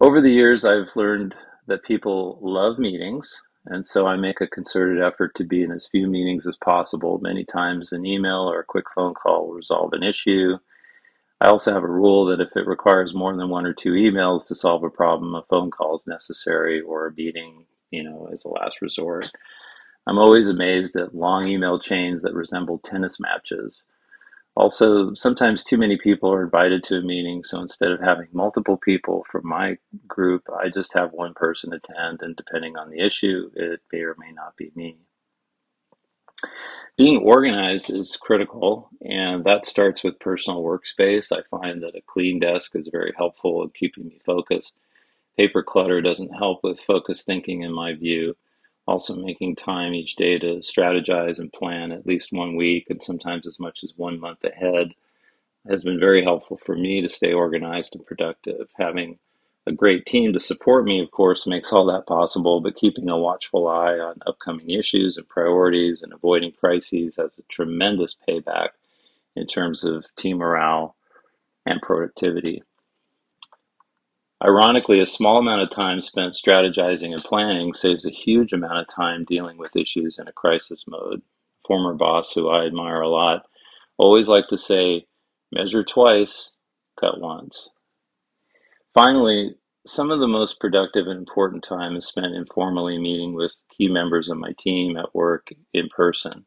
Over 0.01 0.21
the 0.21 0.33
years, 0.33 0.65
I've 0.65 0.95
learned 0.97 1.37
that 1.69 1.85
people 1.85 2.41
love 2.43 2.81
meetings, 2.81 3.41
and 3.67 3.87
so 3.87 4.09
I 4.09 4.17
make 4.17 4.41
a 4.41 4.49
concerted 4.49 5.01
effort 5.01 5.37
to 5.37 5.45
be 5.45 5.63
in 5.63 5.71
as 5.71 5.87
few 5.87 6.09
meetings 6.09 6.49
as 6.49 6.57
possible. 6.57 7.21
Many 7.23 7.45
times, 7.45 7.93
an 7.93 8.05
email 8.05 8.51
or 8.51 8.59
a 8.59 8.65
quick 8.65 8.87
phone 8.93 9.15
call 9.15 9.47
will 9.47 9.55
resolve 9.55 9.93
an 9.93 10.03
issue. 10.03 10.59
I 11.41 11.47
also 11.47 11.73
have 11.73 11.85
a 11.85 11.89
rule 11.89 12.27
that 12.27 12.41
if 12.41 12.57
it 12.57 12.67
requires 12.67 13.15
more 13.15 13.37
than 13.37 13.51
one 13.51 13.67
or 13.67 13.73
two 13.73 13.93
emails 13.93 14.49
to 14.49 14.57
solve 14.57 14.83
a 14.83 14.91
problem, 14.91 15.37
a 15.37 15.45
phone 15.49 15.71
call 15.71 15.95
is 15.97 16.09
necessary 16.09 16.81
or 16.81 17.07
a 17.07 17.15
meeting, 17.15 17.67
you 17.93 18.03
know, 18.03 18.29
as 18.33 18.45
a 18.45 18.49
last 18.49 18.83
resort. 18.83 19.31
I'm 20.07 20.19
always 20.19 20.49
amazed 20.49 20.97
at 20.97 21.15
long 21.15 21.47
email 21.49 21.79
chains 21.79 22.23
that 22.23 22.35
resemble 22.35 22.79
tennis 22.79 23.19
matches. 23.19 23.85
Also, 24.57 25.15
sometimes 25.15 25.65
too 25.65 25.77
many 25.77 25.97
people 25.97 26.33
are 26.33 26.45
invited 26.45 26.85
to 26.85 26.97
a 26.97 27.03
meeting, 27.03 27.43
so 27.43 27.61
instead 27.61 27.91
of 27.91 28.01
having 28.01 28.29
multiple 28.33 28.77
people 28.77 29.25
from 29.29 29.47
my 29.49 29.77
group, 30.07 30.45
I 30.51 30.69
just 30.69 30.93
have 30.93 31.13
one 31.13 31.35
person 31.35 31.73
attend, 31.73 32.21
and 32.23 32.37
depending 32.37 32.77
on 32.77 32.91
the 32.91 33.01
issue, 33.01 33.51
it 33.57 33.81
may 33.93 34.01
or 34.01 34.15
may 34.17 34.31
not 34.33 34.57
be 34.57 34.71
me. 34.77 34.99
Being 36.97 37.19
organized 37.23 37.91
is 37.91 38.17
critical, 38.17 38.89
and 39.01 39.43
that 39.45 39.65
starts 39.65 40.05
with 40.05 40.21
personal 40.21 40.63
workspace. 40.63 41.33
I 41.33 41.43
find 41.51 41.83
that 41.83 41.97
a 41.97 42.03
clean 42.03 42.39
desk 42.39 42.77
is 42.77 42.89
very 42.93 43.13
helpful 43.17 43.65
in 43.65 43.71
keeping 43.71 44.07
me 44.07 44.21
focused. 44.25 44.75
Paper 45.37 45.65
clutter 45.65 46.01
doesn't 46.01 46.37
help 46.37 46.61
with 46.63 46.79
focused 46.79 47.27
thinking, 47.27 47.63
in 47.63 47.73
my 47.73 47.95
view. 47.95 48.37
Also, 48.87 49.15
making 49.17 49.57
time 49.57 49.95
each 49.95 50.15
day 50.17 50.39
to 50.39 50.57
strategize 50.57 51.39
and 51.39 51.53
plan 51.53 51.91
at 51.91 52.07
least 52.07 52.33
one 52.33 52.55
week 52.55 52.87
and 52.91 53.03
sometimes 53.03 53.47
as 53.47 53.59
much 53.59 53.83
as 53.83 53.95
one 53.97 54.21
month 54.21 54.45
ahead 54.45 54.93
has 55.69 55.83
been 55.83 55.99
very 55.99 56.23
helpful 56.23 56.59
for 56.59 56.77
me 56.77 57.01
to 57.01 57.09
stay 57.09 57.33
organized 57.33 57.95
and 57.95 58.05
productive. 58.05 58.69
Having 58.77 59.19
a 59.67 59.73
great 59.73 60.05
team 60.05 60.33
to 60.35 60.41
support 60.41 60.85
me, 60.85 61.01
of 61.01 61.11
course, 61.11 61.47
makes 61.47 61.73
all 61.73 61.87
that 61.87 62.07
possible, 62.07 62.61
but 62.61 62.77
keeping 62.77 63.09
a 63.09 63.17
watchful 63.17 63.67
eye 63.67 63.99
on 63.99 64.21
upcoming 64.27 64.69
issues 64.71 65.17
and 65.17 65.27
priorities 65.29 66.03
and 66.03 66.13
avoiding 66.13 66.53
crises 66.53 67.17
has 67.17 67.39
a 67.39 67.43
tremendous 67.49 68.15
payback 68.29 68.71
in 69.35 69.47
terms 69.47 69.83
of 69.85 70.05
team 70.17 70.39
morale 70.39 70.95
and 71.65 71.81
productivity. 71.81 72.63
Ironically, 74.45 75.01
a 75.01 75.07
small 75.07 75.39
amount 75.39 75.63
of 75.63 75.71
time 75.71 76.03
spent 76.03 76.35
strategizing 76.35 77.13
and 77.13 77.25
planning 77.25 77.73
saves 77.73 78.05
a 78.05 78.11
huge 78.11 78.53
amount 78.53 78.79
of 78.79 78.87
time 78.87 79.25
dealing 79.25 79.57
with 79.57 79.75
issues 79.75 80.19
in 80.19 80.29
a 80.29 80.33
crisis 80.33 80.85
mode. 80.87 81.23
Former 81.67 81.95
boss 81.95 82.33
who 82.33 82.51
I 82.51 82.67
admire 82.67 83.01
a 83.01 83.09
lot 83.09 83.47
always 83.97 84.29
liked 84.29 84.51
to 84.51 84.59
say, 84.59 85.07
measure 85.51 85.83
twice, 85.83 86.51
cut 87.01 87.21
once. 87.21 87.71
Finally, 88.93 89.55
some 89.87 90.11
of 90.11 90.21
the 90.21 90.29
most 90.29 90.61
productive 90.61 91.07
and 91.07 91.19
important 91.19 91.65
time 91.65 91.97
is 91.97 92.07
spent 92.07 92.35
informally 92.35 92.99
meeting 92.99 93.35
with 93.35 93.57
key 93.71 93.89
members 93.89 94.29
of 94.29 94.37
my 94.37 94.53
team 94.59 94.99
at 94.99 95.15
work 95.15 95.49
in 95.73 95.89
person. 95.89 96.45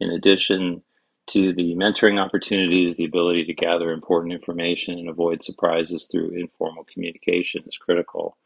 In 0.00 0.10
addition 0.10 0.82
to 1.28 1.52
the 1.52 1.74
mentoring 1.74 2.18
opportunities, 2.20 2.96
the 2.96 3.04
ability 3.04 3.44
to 3.44 3.54
gather 3.54 3.92
important 3.92 4.32
information 4.32 4.98
and 4.98 5.08
avoid 5.08 5.42
surprises 5.42 6.06
through 6.06 6.30
informal 6.30 6.84
communication 6.84 7.62
is 7.66 7.76
critical. 7.76 8.36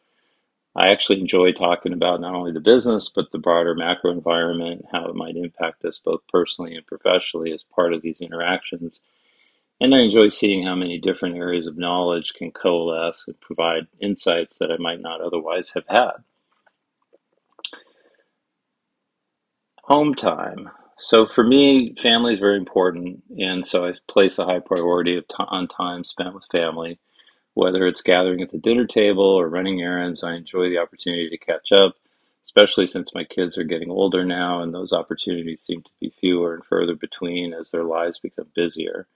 I 0.74 0.88
actually 0.88 1.20
enjoy 1.20 1.52
talking 1.52 1.92
about 1.92 2.20
not 2.20 2.34
only 2.34 2.52
the 2.52 2.60
business, 2.60 3.10
but 3.14 3.30
the 3.30 3.38
broader 3.38 3.74
macro 3.74 4.10
environment, 4.10 4.86
how 4.90 5.06
it 5.06 5.14
might 5.14 5.36
impact 5.36 5.84
us 5.84 5.98
both 5.98 6.20
personally 6.30 6.74
and 6.74 6.86
professionally 6.86 7.52
as 7.52 7.62
part 7.62 7.92
of 7.92 8.00
these 8.02 8.22
interactions. 8.22 9.00
And 9.80 9.94
I 9.94 9.98
enjoy 9.98 10.28
seeing 10.28 10.64
how 10.64 10.74
many 10.74 10.98
different 10.98 11.36
areas 11.36 11.66
of 11.66 11.76
knowledge 11.76 12.32
can 12.34 12.52
coalesce 12.52 13.24
and 13.26 13.38
provide 13.40 13.86
insights 14.00 14.58
that 14.58 14.70
I 14.70 14.76
might 14.78 15.00
not 15.00 15.20
otherwise 15.20 15.70
have 15.70 15.84
had. 15.88 16.24
Home 19.84 20.14
time. 20.14 20.70
So 21.04 21.26
for 21.26 21.42
me, 21.42 21.96
family 21.96 22.34
is 22.34 22.38
very 22.38 22.56
important, 22.56 23.24
and 23.36 23.66
so 23.66 23.84
I 23.84 23.92
place 24.06 24.38
a 24.38 24.44
high 24.44 24.60
priority 24.60 25.16
of 25.16 25.26
t- 25.26 25.34
on 25.38 25.66
time 25.66 26.04
spent 26.04 26.32
with 26.32 26.44
family. 26.52 27.00
Whether 27.54 27.88
it's 27.88 28.02
gathering 28.02 28.40
at 28.40 28.52
the 28.52 28.58
dinner 28.58 28.86
table 28.86 29.24
or 29.24 29.48
running 29.48 29.82
errands, 29.82 30.22
I 30.22 30.34
enjoy 30.34 30.70
the 30.70 30.78
opportunity 30.78 31.28
to 31.28 31.36
catch 31.38 31.72
up, 31.72 31.96
especially 32.44 32.86
since 32.86 33.16
my 33.16 33.24
kids 33.24 33.58
are 33.58 33.64
getting 33.64 33.90
older 33.90 34.24
now, 34.24 34.62
and 34.62 34.72
those 34.72 34.92
opportunities 34.92 35.62
seem 35.62 35.82
to 35.82 35.90
be 36.00 36.14
fewer 36.20 36.54
and 36.54 36.64
further 36.64 36.94
between 36.94 37.52
as 37.52 37.72
their 37.72 37.84
lives 37.84 38.20
become 38.20 38.46
busier. 38.54 39.08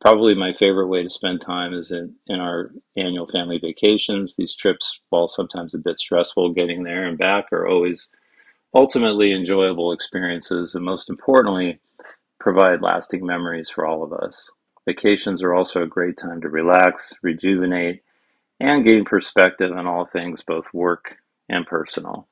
Probably 0.00 0.34
my 0.34 0.52
favorite 0.52 0.88
way 0.88 1.04
to 1.04 1.10
spend 1.10 1.40
time 1.40 1.72
is 1.72 1.92
in, 1.92 2.16
in 2.26 2.40
our 2.40 2.72
annual 2.96 3.28
family 3.28 3.58
vacations. 3.58 4.34
These 4.34 4.56
trips, 4.56 4.98
while 5.10 5.28
sometimes 5.28 5.72
a 5.72 5.78
bit 5.78 6.00
stressful 6.00 6.52
getting 6.54 6.82
there 6.82 7.06
and 7.06 7.16
back, 7.16 7.52
are 7.52 7.68
always 7.68 8.08
ultimately 8.74 9.32
enjoyable 9.32 9.92
experiences, 9.92 10.74
and 10.74 10.84
most 10.84 11.10
importantly, 11.10 11.80
provide 12.40 12.82
lasting 12.82 13.24
memories 13.24 13.70
for 13.70 13.86
all 13.86 14.02
of 14.02 14.12
us. 14.12 14.50
Vacations 14.86 15.42
are 15.42 15.54
also 15.54 15.82
a 15.82 15.86
great 15.86 16.16
time 16.16 16.40
to 16.40 16.48
relax, 16.48 17.12
rejuvenate, 17.22 18.02
and 18.58 18.84
gain 18.84 19.04
perspective 19.04 19.72
on 19.72 19.86
all 19.86 20.06
things, 20.06 20.42
both 20.46 20.66
work 20.72 21.16
and 21.48 21.66
personal. 21.66 22.28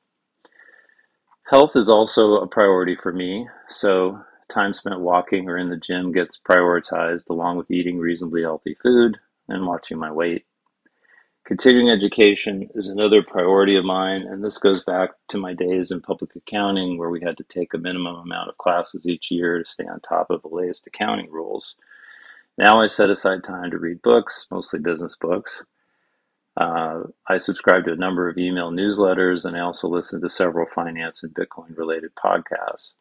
Health 1.49 1.75
is 1.75 1.89
also 1.89 2.35
a 2.35 2.47
priority 2.47 2.95
for 2.95 3.11
me, 3.11 3.47
so 3.69 4.19
time 4.49 4.73
spent 4.73 4.99
walking 4.99 5.49
or 5.49 5.57
in 5.57 5.69
the 5.69 5.77
gym 5.77 6.11
gets 6.11 6.39
prioritized 6.39 7.29
along 7.29 7.57
with 7.57 7.71
eating 7.71 7.97
reasonably 7.97 8.41
healthy 8.41 8.75
food 8.81 9.17
and 9.47 9.65
watching 9.65 9.97
my 9.97 10.11
weight. 10.11 10.45
Continuing 11.43 11.89
education 11.89 12.69
is 12.75 12.87
another 12.87 13.23
priority 13.23 13.75
of 13.75 13.83
mine, 13.83 14.21
and 14.21 14.43
this 14.43 14.59
goes 14.59 14.83
back 14.83 15.09
to 15.29 15.39
my 15.39 15.53
days 15.53 15.89
in 15.89 15.99
public 15.99 16.35
accounting 16.35 16.97
where 16.97 17.09
we 17.09 17.19
had 17.19 17.35
to 17.37 17.43
take 17.45 17.73
a 17.73 17.79
minimum 17.79 18.15
amount 18.15 18.49
of 18.49 18.57
classes 18.59 19.07
each 19.07 19.31
year 19.31 19.57
to 19.57 19.65
stay 19.65 19.85
on 19.85 19.99
top 20.01 20.29
of 20.29 20.43
the 20.43 20.49
latest 20.49 20.85
accounting 20.85 21.31
rules. 21.31 21.75
Now 22.59 22.79
I 22.79 22.87
set 22.87 23.09
aside 23.09 23.43
time 23.43 23.71
to 23.71 23.79
read 23.79 24.03
books, 24.03 24.45
mostly 24.51 24.79
business 24.79 25.15
books. 25.19 25.63
Uh, 26.57 27.03
I 27.27 27.37
subscribe 27.37 27.85
to 27.85 27.93
a 27.93 27.97
number 27.97 28.29
of 28.29 28.37
email 28.37 28.71
newsletters, 28.71 29.43
and 29.43 29.57
I 29.57 29.61
also 29.61 29.87
listen 29.87 30.21
to 30.21 30.29
several 30.29 30.67
finance 30.67 31.23
and 31.23 31.33
Bitcoin 31.33 31.75
related 31.75 32.11
podcasts. 32.15 32.93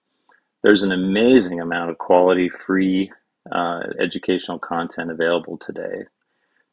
There's 0.63 0.83
an 0.83 0.93
amazing 0.93 1.61
amount 1.61 1.91
of 1.91 1.99
quality, 1.99 2.49
free 2.49 3.13
uh, 3.53 3.81
educational 4.01 4.59
content 4.59 5.11
available 5.11 5.59
today. 5.59 6.05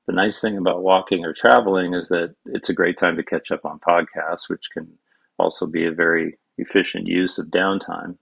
The 0.08 0.14
nice 0.14 0.40
thing 0.40 0.58
about 0.58 0.84
walking 0.84 1.26
or 1.26 1.34
traveling 1.34 1.94
is 1.94 2.08
that 2.08 2.34
it's 2.46 2.70
a 2.70 2.74
great 2.74 2.98
time 2.98 3.18
to 3.18 3.24
catch 3.24 3.52
up 3.52 3.66
on 3.66 3.80
podcasts, 3.80 4.48
which 4.48 4.70
can 4.72 4.88
also 5.38 5.66
be 5.66 5.86
a 5.86 5.92
very 5.92 6.40
efficient 6.58 7.08
use 7.08 7.38
of 7.38 7.48
downtime. 7.48 8.18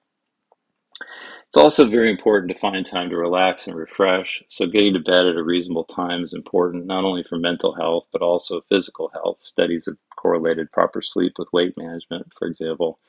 It's 1.48 1.58
also 1.58 1.88
very 1.88 2.10
important 2.10 2.52
to 2.52 2.58
find 2.58 2.86
time 2.86 3.12
to 3.12 3.16
relax 3.16 3.68
and 3.68 3.76
refresh. 3.78 4.44
So, 4.50 4.66
getting 4.66 4.94
to 4.96 5.00
bed 5.00 5.28
at 5.28 5.38
a 5.38 5.44
reasonable 5.44 5.84
time 5.84 6.24
is 6.24 6.34
important 6.34 6.88
not 6.88 7.06
only 7.06 7.24
for 7.24 7.38
mental 7.38 7.76
health, 7.76 8.08
but 8.12 8.24
also 8.24 8.62
physical 8.68 9.12
health. 9.14 9.42
Studies 9.42 9.86
have 9.86 9.96
correlated 10.18 10.72
proper 10.72 11.04
sleep 11.04 11.34
with 11.38 11.54
weight 11.54 11.78
management, 11.78 12.34
for 12.38 12.48
example. 12.48 13.00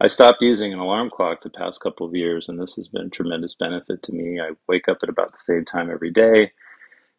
I 0.00 0.08
stopped 0.08 0.42
using 0.42 0.72
an 0.72 0.78
alarm 0.80 1.10
clock 1.10 1.42
the 1.42 1.50
past 1.50 1.80
couple 1.80 2.06
of 2.06 2.14
years, 2.14 2.48
and 2.48 2.60
this 2.60 2.74
has 2.74 2.88
been 2.88 3.06
a 3.06 3.10
tremendous 3.10 3.54
benefit 3.54 4.02
to 4.02 4.12
me. 4.12 4.40
I 4.40 4.50
wake 4.66 4.88
up 4.88 4.98
at 5.02 5.08
about 5.08 5.32
the 5.32 5.38
same 5.38 5.64
time 5.64 5.90
every 5.90 6.10
day 6.10 6.52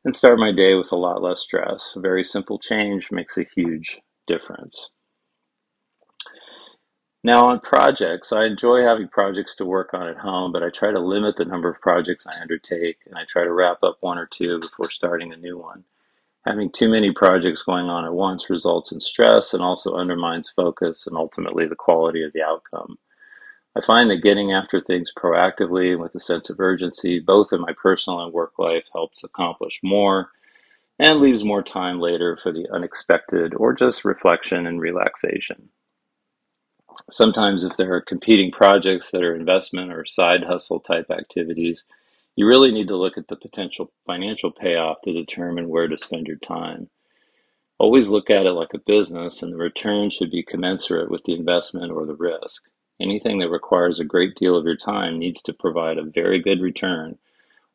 and 0.03 0.15
start 0.15 0.39
my 0.39 0.51
day 0.51 0.73
with 0.75 0.91
a 0.91 0.95
lot 0.95 1.21
less 1.21 1.41
stress. 1.41 1.93
A 1.95 1.99
very 1.99 2.23
simple 2.23 2.57
change 2.57 3.11
makes 3.11 3.37
a 3.37 3.47
huge 3.55 3.99
difference. 4.27 4.89
Now, 7.23 7.45
on 7.45 7.59
projects, 7.59 8.31
I 8.31 8.45
enjoy 8.45 8.81
having 8.81 9.07
projects 9.07 9.55
to 9.57 9.65
work 9.65 9.93
on 9.93 10.07
at 10.07 10.17
home, 10.17 10.51
but 10.51 10.63
I 10.63 10.69
try 10.69 10.91
to 10.91 10.99
limit 10.99 11.35
the 11.37 11.45
number 11.45 11.69
of 11.69 11.79
projects 11.79 12.25
I 12.25 12.41
undertake 12.41 12.97
and 13.05 13.15
I 13.15 13.25
try 13.25 13.43
to 13.43 13.53
wrap 13.53 13.83
up 13.83 13.97
one 13.99 14.17
or 14.17 14.25
two 14.25 14.59
before 14.59 14.89
starting 14.89 15.31
a 15.31 15.37
new 15.37 15.59
one. 15.59 15.83
Having 16.47 16.71
too 16.71 16.89
many 16.89 17.11
projects 17.11 17.61
going 17.61 17.85
on 17.85 18.05
at 18.05 18.13
once 18.13 18.49
results 18.49 18.91
in 18.91 18.99
stress 18.99 19.53
and 19.53 19.61
also 19.61 19.93
undermines 19.93 20.49
focus 20.55 21.05
and 21.05 21.15
ultimately 21.15 21.67
the 21.67 21.75
quality 21.75 22.23
of 22.23 22.33
the 22.33 22.41
outcome. 22.41 22.97
I 23.75 23.81
find 23.81 24.09
that 24.11 24.17
getting 24.17 24.51
after 24.51 24.81
things 24.81 25.13
proactively 25.17 25.93
and 25.93 26.01
with 26.01 26.13
a 26.13 26.19
sense 26.19 26.49
of 26.49 26.59
urgency, 26.59 27.19
both 27.19 27.53
in 27.53 27.61
my 27.61 27.73
personal 27.81 28.19
and 28.19 28.33
work 28.33 28.59
life, 28.59 28.83
helps 28.91 29.23
accomplish 29.23 29.79
more 29.81 30.29
and 30.99 31.21
leaves 31.21 31.43
more 31.43 31.63
time 31.63 31.99
later 31.99 32.37
for 32.41 32.51
the 32.51 32.67
unexpected 32.71 33.53
or 33.55 33.73
just 33.73 34.03
reflection 34.03 34.67
and 34.67 34.81
relaxation. 34.81 35.69
Sometimes, 37.09 37.63
if 37.63 37.77
there 37.77 37.93
are 37.93 38.01
competing 38.01 38.51
projects 38.51 39.09
that 39.11 39.23
are 39.23 39.35
investment 39.35 39.93
or 39.93 40.05
side 40.05 40.43
hustle 40.43 40.81
type 40.81 41.09
activities, 41.09 41.85
you 42.35 42.45
really 42.45 42.71
need 42.71 42.89
to 42.89 42.97
look 42.97 43.17
at 43.17 43.29
the 43.29 43.37
potential 43.37 43.91
financial 44.05 44.51
payoff 44.51 45.01
to 45.03 45.13
determine 45.13 45.69
where 45.69 45.87
to 45.87 45.97
spend 45.97 46.27
your 46.27 46.37
time. 46.37 46.89
Always 47.79 48.09
look 48.09 48.29
at 48.29 48.45
it 48.45 48.51
like 48.51 48.73
a 48.73 48.79
business, 48.79 49.41
and 49.41 49.53
the 49.53 49.57
return 49.57 50.09
should 50.09 50.29
be 50.29 50.43
commensurate 50.43 51.09
with 51.09 51.23
the 51.23 51.33
investment 51.33 51.91
or 51.91 52.05
the 52.05 52.15
risk. 52.15 52.63
Anything 53.01 53.39
that 53.39 53.49
requires 53.49 53.99
a 53.99 54.05
great 54.05 54.35
deal 54.35 54.55
of 54.55 54.63
your 54.63 54.75
time 54.75 55.17
needs 55.17 55.41
to 55.43 55.53
provide 55.53 55.97
a 55.97 56.03
very 56.03 56.39
good 56.39 56.61
return, 56.61 57.17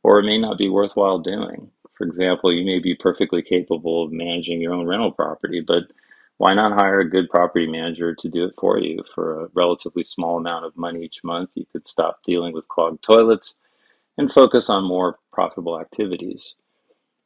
or 0.05 0.21
it 0.21 0.25
may 0.25 0.39
not 0.39 0.57
be 0.57 0.69
worthwhile 0.69 1.19
doing. 1.19 1.73
For 1.95 2.07
example, 2.07 2.53
you 2.53 2.65
may 2.65 2.79
be 2.79 2.95
perfectly 2.95 3.43
capable 3.43 4.05
of 4.05 4.13
managing 4.13 4.61
your 4.61 4.73
own 4.73 4.87
rental 4.87 5.11
property, 5.11 5.61
but 5.61 5.85
why 6.37 6.55
not 6.55 6.79
hire 6.79 7.01
a 7.01 7.11
good 7.11 7.29
property 7.29 7.67
manager 7.67 8.15
to 8.15 8.29
do 8.29 8.45
it 8.45 8.55
for 8.57 8.79
you? 8.79 9.03
For 9.17 9.41
a 9.41 9.49
relatively 9.53 10.05
small 10.05 10.37
amount 10.37 10.65
of 10.65 10.77
money 10.77 11.03
each 11.03 11.25
month, 11.25 11.51
you 11.55 11.67
could 11.73 11.89
stop 11.89 12.23
dealing 12.23 12.53
with 12.53 12.69
clogged 12.69 13.03
toilets 13.03 13.57
and 14.17 14.31
focus 14.31 14.71
on 14.71 14.85
more 14.85 15.19
profitable 15.33 15.81
activities. 15.81 16.55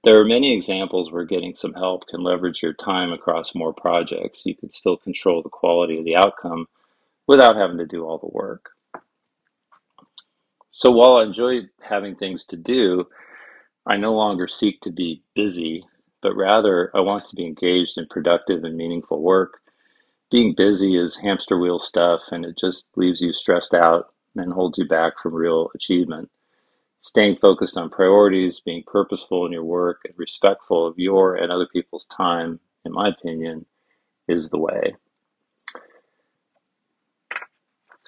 There 0.04 0.18
are 0.18 0.24
many 0.24 0.54
examples 0.54 1.12
where 1.12 1.24
getting 1.24 1.54
some 1.54 1.74
help 1.74 2.06
can 2.06 2.22
leverage 2.22 2.62
your 2.62 2.72
time 2.72 3.12
across 3.12 3.54
more 3.54 3.74
projects. 3.74 4.46
You 4.46 4.56
can 4.56 4.70
still 4.70 4.96
control 4.96 5.42
the 5.42 5.50
quality 5.50 5.98
of 5.98 6.06
the 6.06 6.16
outcome 6.16 6.66
without 7.30 7.54
having 7.54 7.78
to 7.78 7.86
do 7.86 8.04
all 8.04 8.18
the 8.18 8.26
work. 8.26 8.70
So 10.72 10.90
while 10.90 11.18
I 11.18 11.22
enjoy 11.22 11.60
having 11.80 12.16
things 12.16 12.44
to 12.46 12.56
do, 12.56 13.04
I 13.86 13.98
no 13.98 14.14
longer 14.14 14.48
seek 14.48 14.80
to 14.80 14.90
be 14.90 15.22
busy, 15.36 15.84
but 16.22 16.34
rather 16.34 16.90
I 16.92 16.98
want 16.98 17.26
to 17.26 17.36
be 17.36 17.46
engaged 17.46 17.98
in 17.98 18.08
productive 18.10 18.64
and 18.64 18.76
meaningful 18.76 19.22
work. 19.22 19.60
Being 20.32 20.56
busy 20.56 20.98
is 20.98 21.14
hamster 21.14 21.56
wheel 21.56 21.78
stuff 21.78 22.18
and 22.32 22.44
it 22.44 22.58
just 22.58 22.86
leaves 22.96 23.20
you 23.20 23.32
stressed 23.32 23.74
out 23.74 24.12
and 24.34 24.52
holds 24.52 24.78
you 24.78 24.88
back 24.88 25.12
from 25.22 25.32
real 25.32 25.70
achievement. 25.72 26.28
Staying 26.98 27.36
focused 27.36 27.76
on 27.76 27.90
priorities, 27.90 28.58
being 28.58 28.82
purposeful 28.84 29.46
in 29.46 29.52
your 29.52 29.64
work, 29.64 30.00
and 30.04 30.14
respectful 30.16 30.84
of 30.84 30.98
your 30.98 31.36
and 31.36 31.52
other 31.52 31.68
people's 31.72 32.06
time, 32.06 32.58
in 32.84 32.90
my 32.90 33.08
opinion, 33.08 33.66
is 34.26 34.50
the 34.50 34.58
way. 34.58 34.96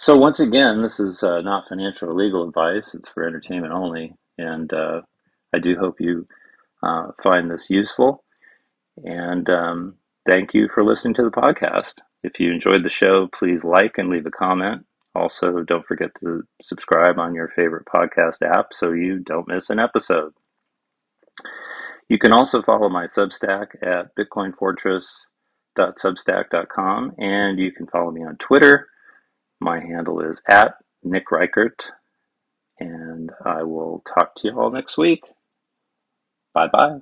So, 0.02 0.16
once 0.16 0.40
again, 0.40 0.82
this 0.82 0.98
is 0.98 1.22
uh, 1.22 1.42
not 1.42 1.68
financial 1.68 2.10
or 2.10 2.14
legal 2.14 2.48
advice, 2.48 2.92
it's 2.92 3.08
for 3.08 3.24
entertainment 3.24 3.72
only. 3.72 4.16
And 4.36 4.72
uh, 4.72 5.02
I 5.54 5.60
do 5.60 5.76
hope 5.78 6.00
you 6.00 6.26
uh, 6.82 7.12
find 7.22 7.48
this 7.48 7.70
useful. 7.70 8.24
And 9.04 9.48
um, 9.48 9.94
thank 10.28 10.54
you 10.54 10.68
for 10.74 10.82
listening 10.82 11.14
to 11.14 11.22
the 11.22 11.30
podcast. 11.30 11.92
If 12.24 12.40
you 12.40 12.50
enjoyed 12.50 12.82
the 12.82 12.90
show, 12.90 13.28
please 13.32 13.62
like 13.62 13.96
and 13.96 14.08
leave 14.08 14.26
a 14.26 14.32
comment. 14.32 14.84
Also, 15.14 15.62
don't 15.62 15.86
forget 15.86 16.10
to 16.18 16.42
subscribe 16.60 17.20
on 17.20 17.32
your 17.32 17.52
favorite 17.54 17.86
podcast 17.86 18.42
app 18.42 18.74
so 18.74 18.90
you 18.90 19.20
don't 19.20 19.46
miss 19.46 19.70
an 19.70 19.78
episode. 19.78 20.32
You 22.08 22.18
can 22.18 22.32
also 22.32 22.60
follow 22.60 22.88
my 22.88 23.06
Substack 23.06 23.80
at 23.80 24.16
bitcoinfortress.substack.com 24.16 27.12
and 27.18 27.58
you 27.60 27.70
can 27.70 27.86
follow 27.86 28.10
me 28.10 28.24
on 28.24 28.36
Twitter. 28.38 28.88
My 29.62 29.80
handle 29.80 30.20
is 30.20 30.42
at 30.48 30.74
Nick 31.04 31.30
Reichert, 31.30 31.92
and 32.80 33.30
I 33.44 33.62
will 33.64 34.02
talk 34.08 34.34
to 34.36 34.48
you 34.48 34.60
all 34.60 34.70
next 34.70 34.98
week. 34.98 35.22
Bye 36.54 36.68
bye. 36.72 36.98